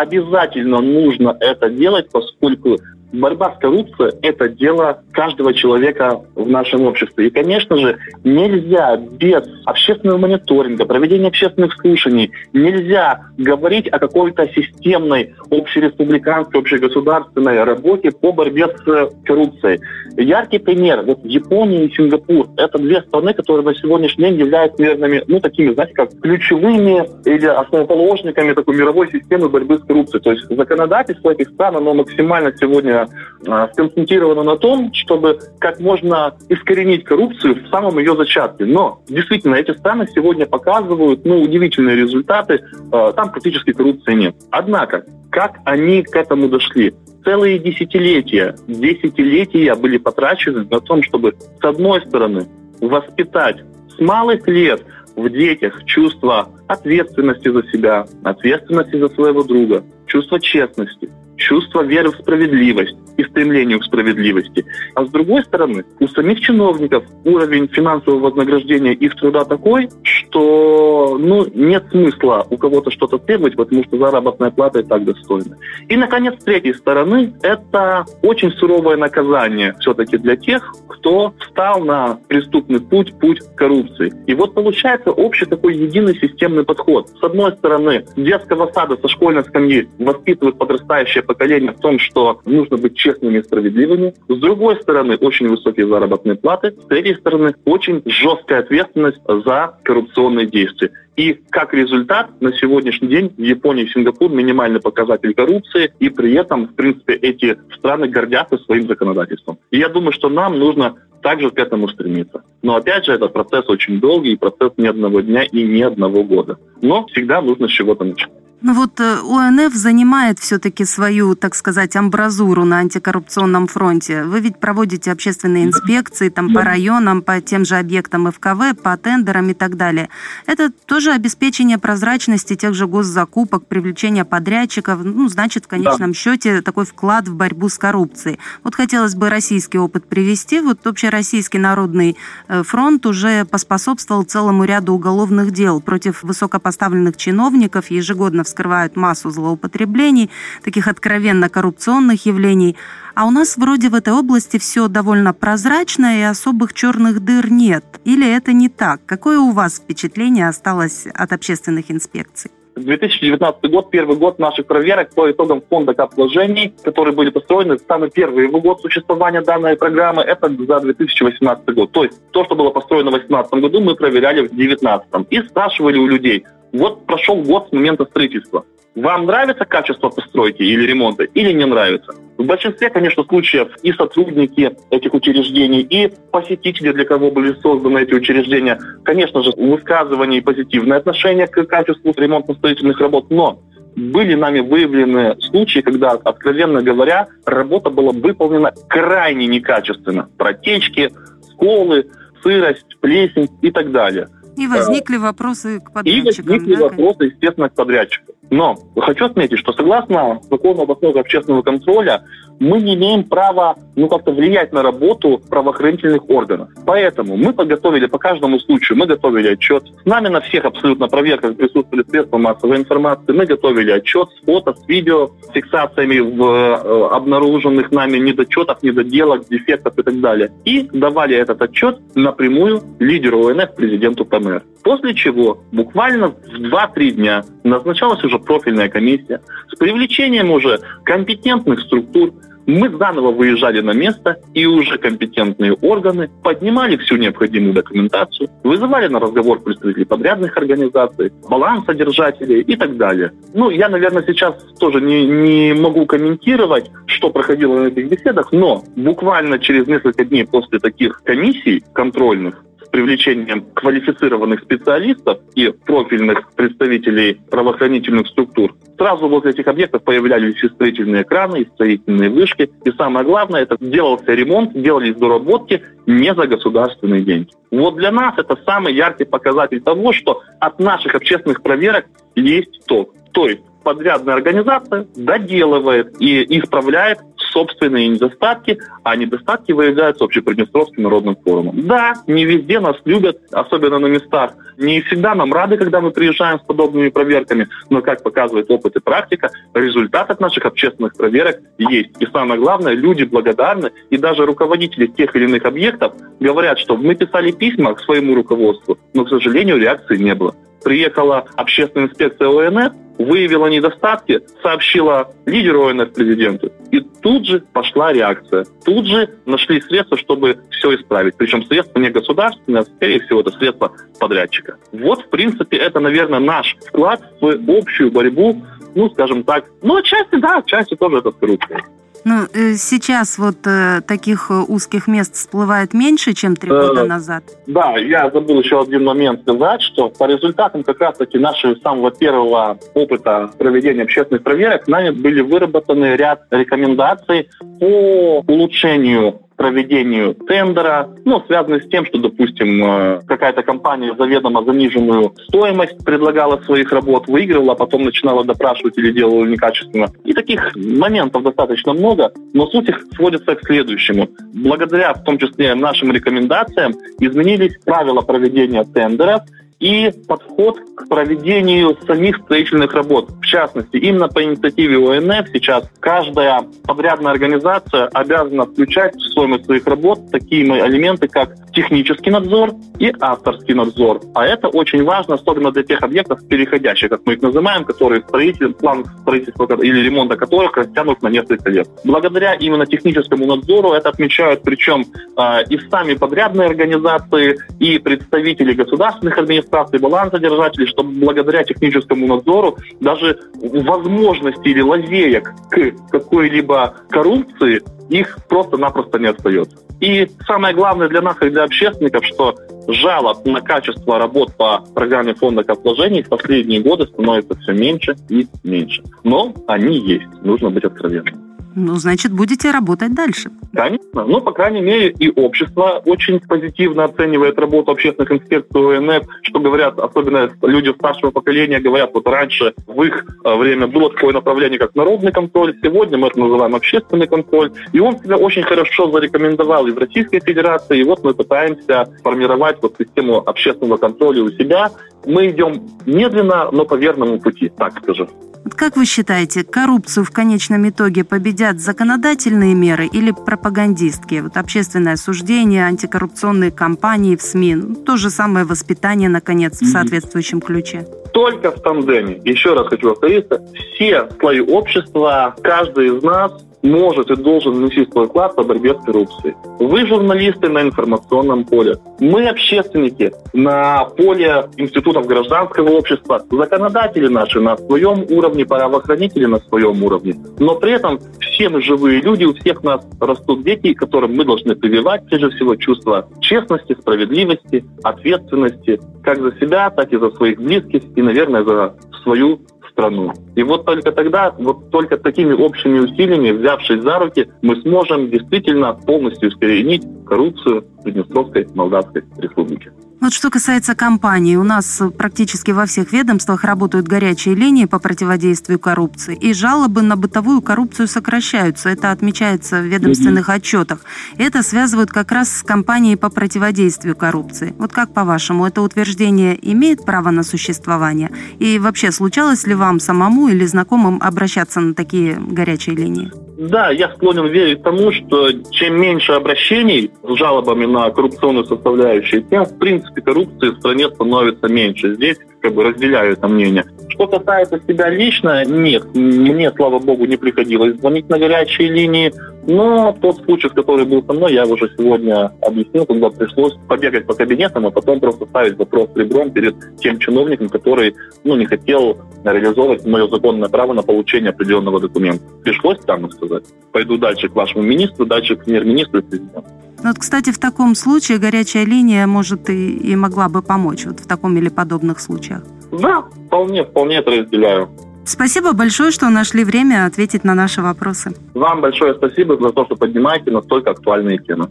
обязательно 0.00 0.80
нужно 0.80 1.36
это 1.40 1.70
делать, 1.70 2.10
поскольку 2.10 2.76
борьба 3.12 3.54
с 3.54 3.58
коррупцией– 3.58 4.12
это 4.22 4.48
дело 4.48 5.02
каждого 5.16 5.54
человека 5.54 6.20
в 6.34 6.48
нашем 6.48 6.82
обществе. 6.82 7.26
И, 7.26 7.30
конечно 7.30 7.76
же, 7.78 7.98
нельзя 8.22 8.96
без 8.96 9.42
общественного 9.64 10.18
мониторинга, 10.18 10.84
проведения 10.84 11.28
общественных 11.28 11.74
слушаний, 11.80 12.30
нельзя 12.52 13.22
говорить 13.38 13.88
о 13.88 13.98
какой-то 13.98 14.46
системной 14.48 15.34
общереспубликанской, 15.50 16.60
общегосударственной 16.60 17.64
работе 17.64 18.10
по 18.10 18.30
борьбе 18.32 18.68
с 18.68 19.10
коррупцией. 19.24 19.80
Яркий 20.18 20.58
пример. 20.58 21.02
Вот 21.02 21.20
Япония 21.24 21.86
и 21.86 21.94
Сингапур– 21.94 22.48
это 22.58 22.78
две 22.78 23.00
страны, 23.02 23.32
которые 23.32 23.64
на 23.64 23.74
сегодняшний 23.74 24.24
день 24.24 24.40
являются, 24.40 24.82
наверное, 24.82 25.24
ну, 25.28 25.40
такими, 25.40 25.72
знаете, 25.72 25.94
как 25.94 26.10
ключевыми 26.20 27.08
или 27.24 27.46
основоположниками 27.46 28.52
такой 28.52 28.76
мировой 28.76 29.10
системы 29.10 29.48
борьбы 29.48 29.78
с 29.78 29.82
коррупцией. 29.82 30.22
То 30.22 30.32
есть 30.32 30.44
законодательство 30.48 31.30
этих 31.30 31.48
стран, 31.48 31.76
оно 31.76 31.94
максимально 31.94 32.52
сегодня 32.56 33.08
э, 33.46 33.68
сконцентрировано 33.72 34.42
на 34.42 34.56
том, 34.56 34.92
чтобы 35.06 35.38
как 35.60 35.80
можно 35.80 36.36
искоренить 36.48 37.04
коррупцию 37.04 37.64
в 37.64 37.68
самом 37.68 37.98
ее 37.98 38.16
зачатке. 38.16 38.64
Но 38.64 39.02
действительно, 39.08 39.54
эти 39.54 39.70
страны 39.72 40.06
сегодня 40.14 40.46
показывают 40.46 41.24
ну, 41.24 41.40
удивительные 41.40 41.96
результаты. 41.96 42.60
Э, 42.92 43.12
там 43.14 43.30
практически 43.30 43.72
коррупции 43.72 44.14
нет. 44.14 44.36
Однако, 44.50 45.04
как 45.30 45.58
они 45.64 46.02
к 46.02 46.14
этому 46.14 46.48
дошли? 46.48 46.94
Целые 47.24 47.58
десятилетия, 47.58 48.54
десятилетия 48.66 49.74
были 49.74 49.96
потрачены 49.98 50.66
на 50.70 50.80
том, 50.80 51.02
чтобы, 51.02 51.34
с 51.60 51.64
одной 51.64 52.00
стороны, 52.02 52.46
воспитать 52.80 53.58
с 53.96 54.00
малых 54.00 54.46
лет 54.46 54.82
в 55.16 55.28
детях 55.30 55.84
чувство 55.86 56.48
ответственности 56.68 57.48
за 57.48 57.62
себя, 57.68 58.06
ответственности 58.22 58.98
за 58.98 59.08
своего 59.08 59.42
друга, 59.42 59.82
чувство 60.06 60.38
честности, 60.38 61.10
чувство 61.36 61.82
веры 61.82 62.10
в 62.10 62.16
справедливость 62.16 62.96
и 63.16 63.24
стремлению 63.24 63.80
к 63.80 63.84
справедливости. 63.84 64.64
А 64.94 65.04
с 65.04 65.10
другой 65.10 65.42
стороны, 65.44 65.84
у 66.00 66.08
самих 66.08 66.40
чиновников 66.40 67.04
уровень 67.24 67.68
финансового 67.68 68.20
вознаграждения 68.20 68.92
их 68.92 69.14
труда 69.16 69.44
такой, 69.44 69.88
что 70.02 71.16
ну, 71.18 71.46
нет 71.54 71.84
смысла 71.90 72.46
у 72.50 72.56
кого-то 72.56 72.90
что-то 72.90 73.18
требовать, 73.18 73.56
потому 73.56 73.84
что 73.84 73.98
заработная 73.98 74.50
плата 74.50 74.80
и 74.80 74.82
так 74.82 75.04
достойна. 75.04 75.56
И, 75.88 75.96
наконец, 75.96 76.40
с 76.40 76.44
третьей 76.44 76.74
стороны, 76.74 77.32
это 77.42 78.04
очень 78.22 78.50
суровое 78.52 78.96
наказание 78.96 79.74
все-таки 79.80 80.18
для 80.18 80.36
тех, 80.36 80.74
кто 80.88 81.34
встал 81.40 81.80
на 81.80 82.18
преступный 82.28 82.80
путь, 82.80 83.18
путь 83.18 83.40
коррупции. 83.56 84.12
И 84.26 84.34
вот 84.34 84.54
получается 84.54 85.10
общий 85.10 85.46
такой 85.46 85.76
единый 85.76 86.14
системный 86.18 86.64
подход. 86.64 87.08
С 87.08 87.22
одной 87.22 87.52
стороны, 87.52 88.04
детского 88.16 88.70
сада 88.72 88.96
со 88.96 89.08
школьной 89.08 89.44
скамьи 89.44 89.88
воспитывают 89.98 90.58
подрастающее 90.58 91.22
поколения 91.26 91.72
в 91.72 91.80
том, 91.80 91.98
что 91.98 92.40
нужно 92.44 92.76
быть 92.76 92.96
честными 92.96 93.38
и 93.38 93.42
справедливыми. 93.42 94.14
С 94.28 94.38
другой 94.38 94.80
стороны, 94.80 95.16
очень 95.16 95.48
высокие 95.48 95.86
заработные 95.86 96.36
платы. 96.36 96.72
С 96.72 96.86
третьей 96.86 97.14
стороны, 97.16 97.54
очень 97.64 98.02
жесткая 98.04 98.60
ответственность 98.60 99.20
за 99.26 99.78
коррупционные 99.82 100.46
действия. 100.46 100.90
И 101.16 101.40
как 101.50 101.72
результат, 101.72 102.40
на 102.40 102.52
сегодняшний 102.52 103.08
день 103.08 103.32
в 103.36 103.42
Японии 103.42 103.84
и 103.84 103.88
Сингапур 103.88 104.30
минимальный 104.30 104.80
показатель 104.80 105.34
коррупции, 105.34 105.92
и 105.98 106.10
при 106.10 106.34
этом, 106.34 106.68
в 106.68 106.74
принципе, 106.74 107.14
эти 107.14 107.58
страны 107.76 108.08
гордятся 108.08 108.58
своим 108.58 108.86
законодательством. 108.86 109.58
И 109.70 109.78
я 109.78 109.88
думаю, 109.88 110.12
что 110.12 110.28
нам 110.28 110.58
нужно 110.58 110.96
также 111.22 111.50
к 111.50 111.58
этому 111.58 111.88
стремиться. 111.88 112.42
Но 112.62 112.76
опять 112.76 113.06
же, 113.06 113.12
этот 113.12 113.32
процесс 113.32 113.68
очень 113.68 113.98
долгий, 113.98 114.36
процесс 114.36 114.72
не 114.76 114.86
одного 114.88 115.22
дня 115.22 115.42
и 115.42 115.62
не 115.62 115.82
одного 115.82 116.22
года. 116.22 116.58
Но 116.82 117.06
всегда 117.06 117.40
нужно 117.40 117.66
с 117.66 117.70
чего-то 117.70 118.04
начать. 118.04 118.30
Ну 118.66 118.74
вот 118.74 118.98
э, 118.98 119.20
УНФ 119.20 119.74
занимает 119.74 120.40
все-таки 120.40 120.84
свою, 120.84 121.36
так 121.36 121.54
сказать, 121.54 121.94
амбразуру 121.94 122.64
на 122.64 122.78
антикоррупционном 122.78 123.68
фронте. 123.68 124.24
Вы 124.24 124.40
ведь 124.40 124.58
проводите 124.58 125.12
общественные 125.12 125.66
инспекции 125.66 126.30
там 126.30 126.52
по 126.52 126.62
районам, 126.62 127.22
по 127.22 127.40
тем 127.40 127.64
же 127.64 127.76
объектам 127.76 128.28
ФКВ, 128.32 128.76
по 128.82 128.96
тендерам 128.96 129.50
и 129.50 129.54
так 129.54 129.76
далее. 129.76 130.08
Это 130.46 130.72
тоже 130.72 131.12
обеспечение 131.12 131.78
прозрачности 131.78 132.56
тех 132.56 132.74
же 132.74 132.88
госзакупок, 132.88 133.68
привлечение 133.68 134.24
подрядчиков, 134.24 134.98
ну, 135.04 135.28
значит, 135.28 135.66
в 135.66 135.68
конечном 135.68 136.10
да. 136.10 136.18
счете 136.18 136.60
такой 136.60 136.86
вклад 136.86 137.28
в 137.28 137.36
борьбу 137.36 137.68
с 137.68 137.78
коррупцией. 137.78 138.40
Вот 138.64 138.74
хотелось 138.74 139.14
бы 139.14 139.30
российский 139.30 139.78
опыт 139.78 140.08
привести. 140.08 140.60
Вот 140.60 140.84
общероссийский 140.84 141.60
народный 141.60 142.16
э, 142.48 142.64
фронт 142.64 143.06
уже 143.06 143.44
поспособствовал 143.44 144.24
целому 144.24 144.64
ряду 144.64 144.92
уголовных 144.92 145.52
дел 145.52 145.80
против 145.80 146.24
высокопоставленных 146.24 147.16
чиновников, 147.16 147.92
ежегодно 147.92 148.42
вскрывают 148.56 148.96
массу 148.96 149.30
злоупотреблений, 149.30 150.30
таких 150.64 150.88
откровенно 150.88 151.50
коррупционных 151.50 152.24
явлений. 152.24 152.74
А 153.14 153.26
у 153.26 153.30
нас 153.30 153.58
вроде 153.58 153.90
в 153.90 153.94
этой 153.94 154.14
области 154.14 154.58
все 154.58 154.88
довольно 154.88 155.34
прозрачно 155.34 156.18
и 156.18 156.22
особых 156.22 156.72
черных 156.72 157.20
дыр 157.20 157.52
нет. 157.52 157.84
Или 158.04 158.26
это 158.26 158.54
не 158.54 158.70
так? 158.70 159.04
Какое 159.04 159.38
у 159.38 159.50
вас 159.50 159.76
впечатление 159.76 160.48
осталось 160.48 161.06
от 161.12 161.32
общественных 161.32 161.90
инспекций? 161.90 162.50
2019 162.84 163.70
год, 163.70 163.90
первый 163.90 164.16
год 164.16 164.38
наших 164.38 164.66
проверок 164.66 165.14
по 165.14 165.30
итогам 165.30 165.62
фонда 165.68 165.94
капвложений, 165.94 166.74
которые 166.84 167.14
были 167.14 167.30
построены, 167.30 167.78
самый 167.78 168.10
первый 168.10 168.48
год 168.48 168.80
существования 168.82 169.40
данной 169.40 169.76
программы, 169.76 170.22
это 170.22 170.48
за 170.48 170.80
2018 170.80 171.74
год. 171.74 171.92
То 171.92 172.04
есть 172.04 172.20
то, 172.32 172.44
что 172.44 172.54
было 172.54 172.70
построено 172.70 173.10
в 173.10 173.14
2018 173.14 173.52
году, 173.54 173.80
мы 173.80 173.94
проверяли 173.94 174.46
в 174.46 174.50
2019. 174.50 175.26
И 175.30 175.42
спрашивали 175.42 175.98
у 175.98 176.06
людей, 176.06 176.44
вот 176.72 177.06
прошел 177.06 177.42
год 177.42 177.68
с 177.68 177.72
момента 177.72 178.04
строительства. 178.04 178.64
Вам 178.96 179.26
нравится 179.26 179.66
качество 179.66 180.08
постройки 180.08 180.62
или 180.62 180.86
ремонта, 180.86 181.24
или 181.24 181.52
не 181.52 181.66
нравится? 181.66 182.14
В 182.38 182.44
большинстве, 182.44 182.88
конечно, 182.88 183.24
случаев 183.24 183.68
и 183.82 183.92
сотрудники 183.92 184.74
этих 184.88 185.12
учреждений, 185.12 185.82
и 185.82 186.10
посетители, 186.32 186.92
для 186.92 187.04
кого 187.04 187.30
были 187.30 187.54
созданы 187.60 187.98
эти 187.98 188.14
учреждения, 188.14 188.80
конечно 189.04 189.42
же, 189.42 189.52
высказывание 189.54 190.40
и 190.40 190.42
позитивное 190.42 190.96
отношение 190.96 191.46
к 191.46 191.62
качеству 191.64 192.14
ремонтно-строительных 192.16 192.98
работ, 192.98 193.30
но 193.30 193.62
были 193.96 194.34
нами 194.34 194.60
выявлены 194.60 195.36
случаи, 195.42 195.80
когда, 195.80 196.12
откровенно 196.12 196.80
говоря, 196.82 197.26
работа 197.44 197.90
была 197.90 198.12
выполнена 198.12 198.72
крайне 198.88 199.46
некачественно. 199.46 200.30
Протечки, 200.38 201.10
сколы, 201.52 202.06
сырость, 202.42 202.86
плесень 203.02 203.50
и 203.60 203.70
так 203.70 203.92
далее. 203.92 204.28
И 204.56 204.66
возникли 204.66 205.18
вопросы 205.18 205.80
к 205.80 205.92
подрядчикам. 205.92 206.46
И 206.46 206.48
возникли 206.48 206.74
да, 206.76 206.84
вопросы, 206.84 207.24
естественно, 207.24 207.68
к 207.68 207.74
подрядчикам. 207.74 208.35
Но 208.50 208.76
хочу 208.96 209.26
отметить, 209.26 209.58
что 209.58 209.72
согласно 209.72 210.40
закону 210.50 210.82
областного 210.82 211.20
общественного 211.20 211.62
контроля, 211.62 212.22
мы 212.58 212.80
не 212.80 212.94
имеем 212.94 213.24
права 213.24 213.76
ну, 213.96 214.08
как-то 214.08 214.32
влиять 214.32 214.72
на 214.72 214.82
работу 214.82 215.40
правоохранительных 215.48 216.28
органов. 216.28 216.68
Поэтому 216.84 217.36
мы 217.36 217.52
подготовили 217.52 218.06
по 218.06 218.18
каждому 218.18 218.58
случаю, 218.60 218.98
мы 218.98 219.06
готовили 219.06 219.48
отчет. 219.48 219.84
С 220.02 220.04
нами 220.04 220.28
на 220.28 220.40
всех 220.40 220.64
абсолютно 220.64 221.08
проверках 221.08 221.56
присутствовали 221.56 222.04
средства 222.08 222.38
массовой 222.38 222.78
информации. 222.78 223.32
Мы 223.32 223.46
готовили 223.46 223.90
отчет 223.90 224.28
с 224.30 224.44
фото, 224.44 224.74
с 224.74 224.88
видео, 224.88 225.30
с 225.42 225.52
фиксациями 225.52 226.18
в 226.18 226.42
э, 226.42 227.06
обнаруженных 227.14 227.90
нами 227.90 228.18
недочетах, 228.18 228.82
недоделок, 228.82 229.48
дефектов 229.48 229.98
и 229.98 230.02
так 230.02 230.20
далее. 230.20 230.50
И 230.64 230.88
давали 230.92 231.36
этот 231.36 231.60
отчет 231.62 231.98
напрямую 232.14 232.82
лидеру 232.98 233.48
ОНФ, 233.48 233.74
президенту 233.74 234.24
ПМР. 234.24 234.62
После 234.82 235.14
чего 235.14 235.58
буквально 235.72 236.28
в 236.28 236.34
2-3 236.54 237.10
дня 237.10 237.44
назначалась 237.64 238.22
уже 238.22 238.35
профильная 238.38 238.88
комиссия 238.88 239.40
с 239.72 239.76
привлечением 239.76 240.50
уже 240.50 240.80
компетентных 241.04 241.80
структур, 241.80 242.32
мы 242.66 242.90
заново 242.90 243.30
выезжали 243.30 243.80
на 243.80 243.92
место, 243.92 244.38
и 244.52 244.66
уже 244.66 244.98
компетентные 244.98 245.72
органы 245.72 246.28
поднимали 246.42 246.96
всю 246.96 247.16
необходимую 247.16 247.74
документацию, 247.74 248.48
вызывали 248.64 249.06
на 249.06 249.20
разговор 249.20 249.60
представителей 249.60 250.04
подрядных 250.04 250.56
организаций, 250.56 251.32
балансодержателей 251.48 252.62
и 252.62 252.76
так 252.76 252.96
далее. 252.96 253.32
Ну, 253.54 253.70
я, 253.70 253.88
наверное, 253.88 254.24
сейчас 254.26 254.54
тоже 254.80 255.00
не, 255.00 255.26
не 255.26 255.74
могу 255.74 256.06
комментировать, 256.06 256.90
что 257.06 257.30
проходило 257.30 257.84
на 257.84 257.86
этих 257.86 258.08
беседах, 258.08 258.50
но 258.50 258.82
буквально 258.96 259.58
через 259.60 259.86
несколько 259.86 260.24
дней 260.24 260.44
после 260.44 260.80
таких 260.80 261.22
комиссий 261.22 261.84
контрольных 261.92 262.65
привлечением 262.90 263.66
квалифицированных 263.74 264.60
специалистов 264.60 265.38
и 265.54 265.68
профильных 265.68 266.52
представителей 266.54 267.40
правоохранительных 267.50 268.26
структур, 268.28 268.74
сразу 268.96 269.28
возле 269.28 269.50
этих 269.50 269.66
объектов 269.66 270.02
появлялись 270.02 270.62
и 270.62 270.68
строительные 270.68 271.24
краны, 271.24 271.62
и 271.62 271.68
строительные 271.68 272.30
вышки. 272.30 272.70
И 272.84 272.90
самое 272.92 273.24
главное, 273.24 273.62
это 273.62 273.76
делался 273.80 274.32
ремонт, 274.32 274.72
делались 274.72 275.16
доработки 275.16 275.82
не 276.06 276.34
за 276.34 276.46
государственные 276.46 277.22
деньги. 277.22 277.50
Вот 277.70 277.96
для 277.96 278.12
нас 278.12 278.34
это 278.38 278.56
самый 278.64 278.94
яркий 278.94 279.24
показатель 279.24 279.80
того, 279.80 280.12
что 280.12 280.42
от 280.60 280.78
наших 280.78 281.14
общественных 281.14 281.62
проверок 281.62 282.06
есть 282.34 282.86
ток. 282.86 283.14
То 283.32 283.48
есть 283.48 283.62
подрядная 283.86 284.34
организация 284.34 285.06
доделывает 285.14 286.20
и 286.20 286.58
исправляет 286.58 287.18
собственные 287.56 288.08
недостатки, 288.08 288.78
а 289.02 289.16
недостатки 289.16 289.72
выявляются 289.72 290.24
общеприднестровским 290.24 291.04
народным 291.04 291.36
форумом. 291.42 291.86
Да, 291.86 292.12
не 292.26 292.44
везде 292.44 292.80
нас 292.80 292.96
любят, 293.06 293.38
особенно 293.50 293.98
на 293.98 294.06
местах. 294.06 294.52
Не 294.76 295.00
всегда 295.00 295.34
нам 295.34 295.54
рады, 295.54 295.78
когда 295.78 296.02
мы 296.02 296.10
приезжаем 296.10 296.60
с 296.60 296.62
подобными 296.62 297.08
проверками, 297.08 297.66
но, 297.88 298.02
как 298.02 298.22
показывает 298.22 298.70
опыт 298.70 298.96
и 298.96 299.00
практика, 299.00 299.50
результат 299.72 300.30
от 300.30 300.38
наших 300.38 300.66
общественных 300.66 301.16
проверок 301.16 301.60
есть. 301.78 302.10
И 302.20 302.26
самое 302.26 302.60
главное, 302.60 302.92
люди 302.92 303.22
благодарны, 303.22 303.90
и 304.10 304.18
даже 304.18 304.44
руководители 304.44 305.06
тех 305.06 305.34
или 305.34 305.44
иных 305.44 305.64
объектов 305.64 306.12
говорят, 306.38 306.78
что 306.78 306.98
мы 306.98 307.14
писали 307.14 307.52
письма 307.52 307.94
к 307.94 308.00
своему 308.00 308.34
руководству, 308.34 308.98
но, 309.14 309.24
к 309.24 309.30
сожалению, 309.30 309.78
реакции 309.78 310.18
не 310.18 310.34
было 310.34 310.54
приехала 310.86 311.44
общественная 311.56 312.06
инспекция 312.06 312.46
ОНФ, 312.48 312.92
выявила 313.18 313.66
недостатки, 313.66 314.40
сообщила 314.62 315.32
лидеру 315.46 315.88
ОНФ 315.88 316.12
президенту, 316.12 316.72
и 316.90 317.00
тут 317.00 317.46
же 317.46 317.60
пошла 317.72 318.12
реакция. 318.12 318.66
Тут 318.84 319.06
же 319.06 319.30
нашли 319.46 319.80
средства, 319.80 320.16
чтобы 320.16 320.58
все 320.70 320.94
исправить. 320.94 321.36
Причем 321.36 321.64
средства 321.64 321.98
не 321.98 322.10
государственные, 322.10 322.82
а, 322.82 322.84
скорее 322.84 323.20
всего, 323.20 323.40
это 323.40 323.50
средства 323.52 323.92
подрядчика. 324.18 324.76
Вот, 324.92 325.22
в 325.22 325.28
принципе, 325.28 325.76
это, 325.76 326.00
наверное, 326.00 326.40
наш 326.40 326.76
вклад 326.86 327.22
в 327.40 327.70
общую 327.70 328.10
борьбу, 328.10 328.62
ну, 328.94 329.10
скажем 329.10 329.44
так, 329.44 329.64
ну, 329.82 329.96
отчасти, 329.96 330.36
да, 330.36 330.58
отчасти 330.58 330.94
тоже 330.94 331.18
это 331.18 331.30
с. 331.30 331.84
Ну, 332.28 332.42
э, 332.52 332.74
сейчас 332.74 333.38
вот 333.38 333.64
э, 333.68 334.00
таких 334.04 334.50
э, 334.50 334.54
узких 334.54 335.06
мест 335.06 335.36
всплывает 335.36 335.94
меньше, 335.94 336.32
чем 336.32 336.56
три 336.56 336.70
года 336.70 337.04
назад. 337.04 337.44
Да, 337.68 337.96
я 337.98 338.28
забыл 338.32 338.58
еще 338.58 338.82
один 338.82 339.04
момент 339.04 339.42
сказать, 339.42 339.80
что 339.80 340.08
по 340.08 340.24
результатам 340.24 340.82
как 340.82 340.98
раз-таки 340.98 341.38
нашего 341.38 341.76
самого 341.76 342.10
первого 342.10 342.78
опыта 342.94 343.48
проведения 343.56 344.02
общественных 344.02 344.42
проверок 344.42 344.88
нами 344.88 345.10
были 345.10 345.40
выработаны 345.40 346.16
ряд 346.16 346.42
рекомендаций 346.50 347.48
по 347.78 348.40
улучшению 348.48 349.45
проведению 349.56 350.34
тендера, 350.34 351.08
ну, 351.24 351.42
связанный 351.46 351.82
с 351.82 351.88
тем, 351.88 352.06
что, 352.06 352.18
допустим, 352.18 352.84
э, 352.84 353.20
какая-то 353.26 353.62
компания 353.62 354.14
заведомо 354.16 354.64
заниженную 354.64 355.34
стоимость 355.48 356.04
предлагала 356.04 356.60
своих 356.62 356.92
работ, 356.92 357.26
выигрывала, 357.26 357.72
а 357.72 357.76
потом 357.76 358.04
начинала 358.04 358.44
допрашивать 358.44 358.96
или 358.98 359.12
делала 359.12 359.44
некачественно. 359.44 360.08
И 360.24 360.32
таких 360.32 360.74
моментов 360.76 361.42
достаточно 361.42 361.92
много, 361.92 362.32
но 362.52 362.66
суть 362.66 362.88
их 362.88 363.06
сводится 363.14 363.54
к 363.54 363.64
следующему. 363.64 364.28
Благодаря, 364.52 365.14
в 365.14 365.24
том 365.24 365.38
числе, 365.38 365.74
нашим 365.74 366.12
рекомендациям 366.12 366.92
изменились 367.20 367.78
правила 367.84 368.20
проведения 368.20 368.84
тендеров, 368.84 369.42
и 369.78 370.10
подход 370.26 370.78
к 370.96 371.08
проведению 371.08 371.96
самих 372.06 372.38
строительных 372.38 372.92
работ. 372.94 373.30
В 373.30 373.44
частности, 373.44 373.96
именно 373.96 374.28
по 374.28 374.42
инициативе 374.42 374.96
ОНФ 374.96 375.48
сейчас 375.52 375.84
каждая 376.00 376.62
подрядная 376.84 377.32
организация 377.32 378.06
обязана 378.08 378.64
включать 378.64 379.14
в 379.14 379.20
стоимость 379.20 379.66
своих 379.66 379.86
работ 379.86 380.30
такие 380.30 380.64
элементы, 380.64 381.28
как 381.28 381.54
технический 381.72 382.30
надзор 382.30 382.70
и 382.98 383.12
авторский 383.20 383.74
надзор. 383.74 384.22
А 384.34 384.46
это 384.46 384.68
очень 384.68 385.04
важно, 385.04 385.34
особенно 385.34 385.70
для 385.70 385.82
тех 385.82 386.02
объектов 386.02 386.40
переходящих, 386.48 387.10
как 387.10 387.20
мы 387.26 387.34
их 387.34 387.42
называем, 387.42 387.84
которые 387.84 388.22
строитель, 388.22 388.72
план 388.72 389.04
строительства 389.20 389.66
или 389.82 390.00
ремонта 390.00 390.36
которых 390.36 390.76
растянут 390.76 391.20
на 391.22 391.28
несколько 391.28 391.68
лет. 391.68 391.86
Благодаря 392.04 392.54
именно 392.54 392.86
техническому 392.86 393.44
надзору 393.44 393.92
это 393.92 394.08
отмечают 394.08 394.62
причем 394.62 395.04
э, 395.36 395.64
и 395.68 395.78
сами 395.90 396.14
подрядные 396.14 396.68
организации, 396.68 397.58
и 397.78 397.98
представители 397.98 398.72
государственных 398.72 399.36
администраций, 399.36 399.65
балансодержателей, 399.70 400.86
что 400.86 401.02
благодаря 401.02 401.64
техническому 401.64 402.26
надзору 402.26 402.76
даже 403.00 403.38
возможности 403.54 404.68
или 404.68 404.80
лазеек 404.80 405.52
к 405.70 406.10
какой-либо 406.10 406.94
коррупции 407.08 407.82
их 408.08 408.38
просто-напросто 408.48 409.18
не 409.18 409.28
остается. 409.28 409.76
И 410.00 410.28
самое 410.46 410.74
главное 410.74 411.08
для 411.08 411.22
нас, 411.22 411.36
как 411.36 411.50
для 411.52 411.64
общественников, 411.64 412.24
что 412.26 412.54
жалоб 412.86 413.44
на 413.46 413.60
качество 413.60 414.18
работ 414.18 414.54
по 414.56 414.84
программе 414.94 415.34
фонда 415.34 415.64
вложений 415.82 416.22
в 416.22 416.28
последние 416.28 416.80
годы 416.80 417.06
становится 417.06 417.56
все 417.58 417.72
меньше 417.72 418.14
и 418.28 418.46
меньше. 418.62 419.02
Но 419.24 419.54
они 419.66 419.98
есть, 419.98 420.42
нужно 420.42 420.70
быть 420.70 420.84
откровенным. 420.84 421.55
Ну, 421.78 421.96
значит, 421.96 422.32
будете 422.32 422.70
работать 422.70 423.14
дальше. 423.14 423.50
Конечно. 423.74 424.24
Ну, 424.24 424.40
по 424.40 424.52
крайней 424.52 424.80
мере, 424.80 425.10
и 425.10 425.30
общество 425.30 426.00
очень 426.06 426.40
позитивно 426.40 427.04
оценивает 427.04 427.58
работу 427.58 427.90
общественных 427.90 428.32
инспекций 428.32 428.96
ОНФ, 428.96 429.24
что 429.42 429.60
говорят, 429.60 429.98
особенно 429.98 430.50
люди 430.62 430.90
старшего 430.94 431.30
поколения, 431.30 431.78
говорят, 431.78 432.12
вот 432.14 432.26
раньше 432.26 432.72
в 432.86 433.02
их 433.02 433.26
э, 433.44 433.56
время 433.56 433.88
было 433.88 434.10
такое 434.10 434.32
направление, 434.32 434.78
как 434.78 434.94
народный 434.94 435.32
контроль, 435.32 435.76
сегодня 435.82 436.16
мы 436.16 436.28
это 436.28 436.40
называем 436.40 436.74
общественный 436.74 437.26
контроль, 437.26 437.70
и 437.92 438.00
он 438.00 438.18
себя 438.20 438.38
очень 438.38 438.62
хорошо 438.62 439.12
зарекомендовал 439.12 439.86
и 439.86 439.90
в 439.90 439.98
Российской 439.98 440.40
Федерации, 440.40 441.00
и 441.00 441.04
вот 441.04 441.22
мы 441.24 441.34
пытаемся 441.34 442.06
формировать 442.24 442.78
вот 442.80 442.94
систему 442.98 443.42
общественного 443.46 443.98
контроля 443.98 444.44
у 444.44 444.48
себя. 444.48 444.90
Мы 445.26 445.50
идем 445.50 445.86
медленно, 446.06 446.70
но 446.72 446.86
по 446.86 446.94
верному 446.94 447.38
пути, 447.38 447.68
так 447.68 447.98
скажем. 448.02 448.28
Вот 448.66 448.74
как 448.74 448.96
вы 448.96 449.04
считаете, 449.04 449.62
коррупцию 449.62 450.24
в 450.24 450.32
конечном 450.32 450.88
итоге 450.88 451.22
победят 451.22 451.78
законодательные 451.78 452.74
меры 452.74 453.06
или 453.06 453.30
пропагандистские? 453.30 454.42
Вот 454.42 454.56
общественное 454.56 455.12
осуждение, 455.12 455.84
антикоррупционные 455.84 456.72
кампании 456.72 457.36
в 457.36 457.42
СМИ, 457.42 457.76
ну, 457.76 457.94
то 457.94 458.16
же 458.16 458.28
самое 458.28 458.66
воспитание, 458.66 459.28
наконец, 459.28 459.80
в 459.80 459.86
соответствующем 459.86 460.60
ключе? 460.60 461.06
Только 461.32 461.70
в 461.70 461.80
тандеме. 461.80 462.40
Еще 462.44 462.74
раз 462.74 462.88
хочу 462.88 463.10
повториться. 463.10 463.62
Все 463.94 464.28
слои 464.40 464.58
общества, 464.58 465.54
каждый 465.62 466.16
из 466.16 466.22
нас 466.24 466.65
может 466.82 467.30
и 467.30 467.36
должен 467.36 467.74
внести 467.74 468.06
свой 468.10 468.26
вклад 468.26 468.54
по 468.56 468.62
борьбе 468.62 468.94
с 468.94 469.04
коррупцией. 469.04 469.54
Вы 469.78 470.06
журналисты 470.06 470.68
на 470.68 470.82
информационном 470.82 471.64
поле. 471.64 471.96
Мы 472.20 472.48
общественники 472.48 473.32
на 473.52 474.04
поле 474.04 474.68
институтов 474.76 475.26
гражданского 475.26 475.90
общества. 475.90 476.44
Законодатели 476.50 477.28
наши 477.28 477.60
на 477.60 477.76
своем 477.76 478.24
уровне, 478.30 478.64
правоохранители 478.64 479.46
на 479.46 479.58
своем 479.60 480.02
уровне. 480.02 480.34
Но 480.58 480.76
при 480.76 480.92
этом 480.92 481.18
все 481.40 481.68
мы 481.68 481.82
живые 481.82 482.20
люди, 482.20 482.44
у 482.44 482.54
всех 482.54 482.82
нас 482.82 483.06
растут 483.20 483.64
дети, 483.64 483.94
которым 483.94 484.34
мы 484.34 484.44
должны 484.44 484.74
прививать, 484.74 485.26
прежде 485.26 485.50
всего, 485.50 485.76
чувство 485.76 486.28
честности, 486.40 486.96
справедливости, 486.98 487.84
ответственности, 488.02 489.00
как 489.22 489.40
за 489.40 489.52
себя, 489.58 489.90
так 489.90 490.12
и 490.12 490.18
за 490.18 490.30
своих 490.30 490.60
близких 490.60 491.02
и, 491.16 491.22
наверное, 491.22 491.64
за 491.64 491.96
свою 492.22 492.60
страну. 492.96 493.32
И 493.54 493.62
вот 493.62 493.84
только 493.84 494.10
тогда, 494.10 494.54
вот 494.58 494.90
только 494.90 495.18
такими 495.18 495.52
общими 495.52 495.98
усилиями, 495.98 496.50
взявшись 496.50 497.02
за 497.02 497.18
руки, 497.18 497.48
мы 497.60 497.76
сможем 497.82 498.30
действительно 498.30 498.94
полностью 498.94 499.50
искоренить 499.50 500.02
коррупцию 500.26 500.84
в 500.98 501.02
Приднестровской 501.04 501.68
Молдавской 501.74 502.24
Республике. 502.38 502.90
Вот 503.18 503.32
что 503.32 503.50
касается 503.50 503.94
компаний, 503.94 504.58
у 504.58 504.62
нас 504.62 505.00
практически 505.16 505.70
во 505.70 505.86
всех 505.86 506.12
ведомствах 506.12 506.64
работают 506.64 507.08
горячие 507.08 507.54
линии 507.54 507.86
по 507.86 507.98
противодействию 507.98 508.78
коррупции, 508.78 509.34
и 509.34 509.54
жалобы 509.54 510.02
на 510.02 510.16
бытовую 510.16 510.60
коррупцию 510.60 511.08
сокращаются. 511.08 511.88
Это 511.88 512.10
отмечается 512.10 512.80
в 512.80 512.84
ведомственных 512.84 513.48
mm-hmm. 513.48 513.54
отчетах. 513.54 514.04
Это 514.36 514.62
связывают 514.62 515.10
как 515.10 515.32
раз 515.32 515.50
с 515.50 515.62
компанией 515.62 516.16
по 516.16 516.28
противодействию 516.28 517.16
коррупции. 517.16 517.74
Вот 517.78 517.92
как 517.92 518.12
по-вашему, 518.12 518.66
это 518.66 518.82
утверждение 518.82 519.58
имеет 519.72 520.04
право 520.04 520.30
на 520.30 520.42
существование? 520.42 521.30
И 521.58 521.78
вообще, 521.78 522.12
случалось 522.12 522.66
ли 522.66 522.74
вам 522.74 523.00
самому 523.00 523.48
или 523.48 523.64
знакомым 523.64 524.18
обращаться 524.22 524.80
на 524.80 524.94
такие 524.94 525.36
горячие 525.36 525.96
линии? 525.96 526.30
Да, 526.56 526.90
я 526.90 527.10
склонен 527.10 527.46
верить 527.48 527.82
тому, 527.82 528.12
что 528.12 528.50
чем 528.70 528.98
меньше 528.98 529.32
обращений 529.32 530.10
с 530.22 530.36
жалобами 530.36 530.86
на 530.86 531.10
коррупционную 531.10 531.66
составляющую, 531.66 532.42
тем, 532.44 532.64
в 532.64 532.78
принципе, 532.78 533.20
коррупции 533.20 533.70
в 533.70 533.78
стране 533.78 534.08
становится 534.08 534.66
меньше. 534.66 535.14
Здесь 535.14 535.36
как 535.60 535.74
бы 535.74 535.84
разделяю 535.84 536.32
это 536.32 536.48
мнение. 536.48 536.84
Что 537.08 537.26
касается 537.26 537.80
себя 537.86 538.08
лично, 538.10 538.64
нет, 538.64 539.04
мне, 539.14 539.72
слава 539.72 539.98
богу, 539.98 540.26
не 540.26 540.36
приходилось 540.36 540.98
звонить 540.98 541.28
на 541.28 541.38
горячие 541.38 541.88
линии, 541.88 542.32
но 542.66 543.16
тот 543.20 543.36
случай, 543.44 543.68
который 543.68 544.04
был 544.04 544.24
со 544.24 544.32
мной, 544.32 544.52
я 544.52 544.66
уже 544.66 544.90
сегодня 544.96 545.52
объяснил, 545.62 546.04
когда 546.04 546.30
пришлось 546.30 546.74
побегать 546.88 547.26
по 547.26 547.34
кабинетам, 547.34 547.86
а 547.86 547.90
потом 547.90 548.20
просто 548.20 548.44
ставить 548.46 548.76
вопрос 548.76 549.08
ребром 549.14 549.50
перед 549.50 549.74
тем 549.98 550.18
чиновником, 550.18 550.68
который 550.68 551.14
ну, 551.44 551.56
не 551.56 551.66
хотел 551.66 552.18
реализовывать 552.44 553.06
мое 553.06 553.28
законное 553.28 553.68
право 553.68 553.92
на 553.92 554.02
получение 554.02 554.50
определенного 554.50 555.00
документа. 555.00 555.44
Пришлось 555.62 555.98
там 556.00 556.30
сказать. 556.30 556.64
Пойду 556.92 557.16
дальше 557.18 557.48
к 557.48 557.54
вашему 557.54 557.84
министру, 557.84 558.26
дальше 558.26 558.56
к 558.56 558.64
премьер-министру 558.64 559.22
президенту. 559.22 559.64
Ну 560.06 560.10
вот, 560.10 560.20
кстати, 560.20 560.52
в 560.52 560.58
таком 560.60 560.94
случае 560.94 561.38
горячая 561.38 561.84
линия 561.84 562.28
может 562.28 562.70
и, 562.70 562.92
и 562.92 563.16
могла 563.16 563.48
бы 563.48 563.60
помочь 563.60 564.04
вот 564.06 564.20
в 564.20 564.26
таком 564.28 564.56
или 564.56 564.68
подобных 564.68 565.18
случаях. 565.18 565.64
Да, 565.90 566.22
вполне, 566.46 566.84
вполне 566.84 567.16
это 567.16 567.32
разделяю. 567.32 567.88
Спасибо 568.24 568.72
большое, 568.72 569.10
что 569.10 569.28
нашли 569.30 569.64
время 569.64 570.06
ответить 570.06 570.44
на 570.44 570.54
наши 570.54 570.80
вопросы. 570.80 571.34
Вам 571.54 571.80
большое 571.80 572.14
спасибо 572.14 572.56
за 572.56 572.70
то, 572.70 572.84
что 572.84 572.94
поднимаете 572.94 573.50
настолько 573.50 573.90
актуальные 573.90 574.38
темы. 574.38 574.68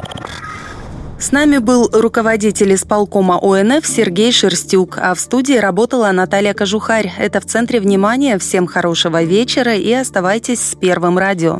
С 1.19 1.33
нами 1.33 1.57
был 1.57 1.89
руководитель 1.91 2.73
исполкома 2.73 3.37
ОНФ 3.41 3.85
Сергей 3.85 4.31
Шерстюк, 4.31 4.97
а 5.01 5.13
в 5.15 5.19
студии 5.19 5.57
работала 5.57 6.13
Наталья 6.13 6.53
Кожухарь. 6.53 7.11
Это 7.19 7.41
в 7.41 7.45
центре 7.45 7.81
внимания. 7.81 8.39
Всем 8.39 8.67
хорошего 8.67 9.21
вечера 9.21 9.75
и 9.75 9.91
оставайтесь 9.91 10.61
с 10.61 10.75
Первым 10.75 11.17
радио. 11.17 11.59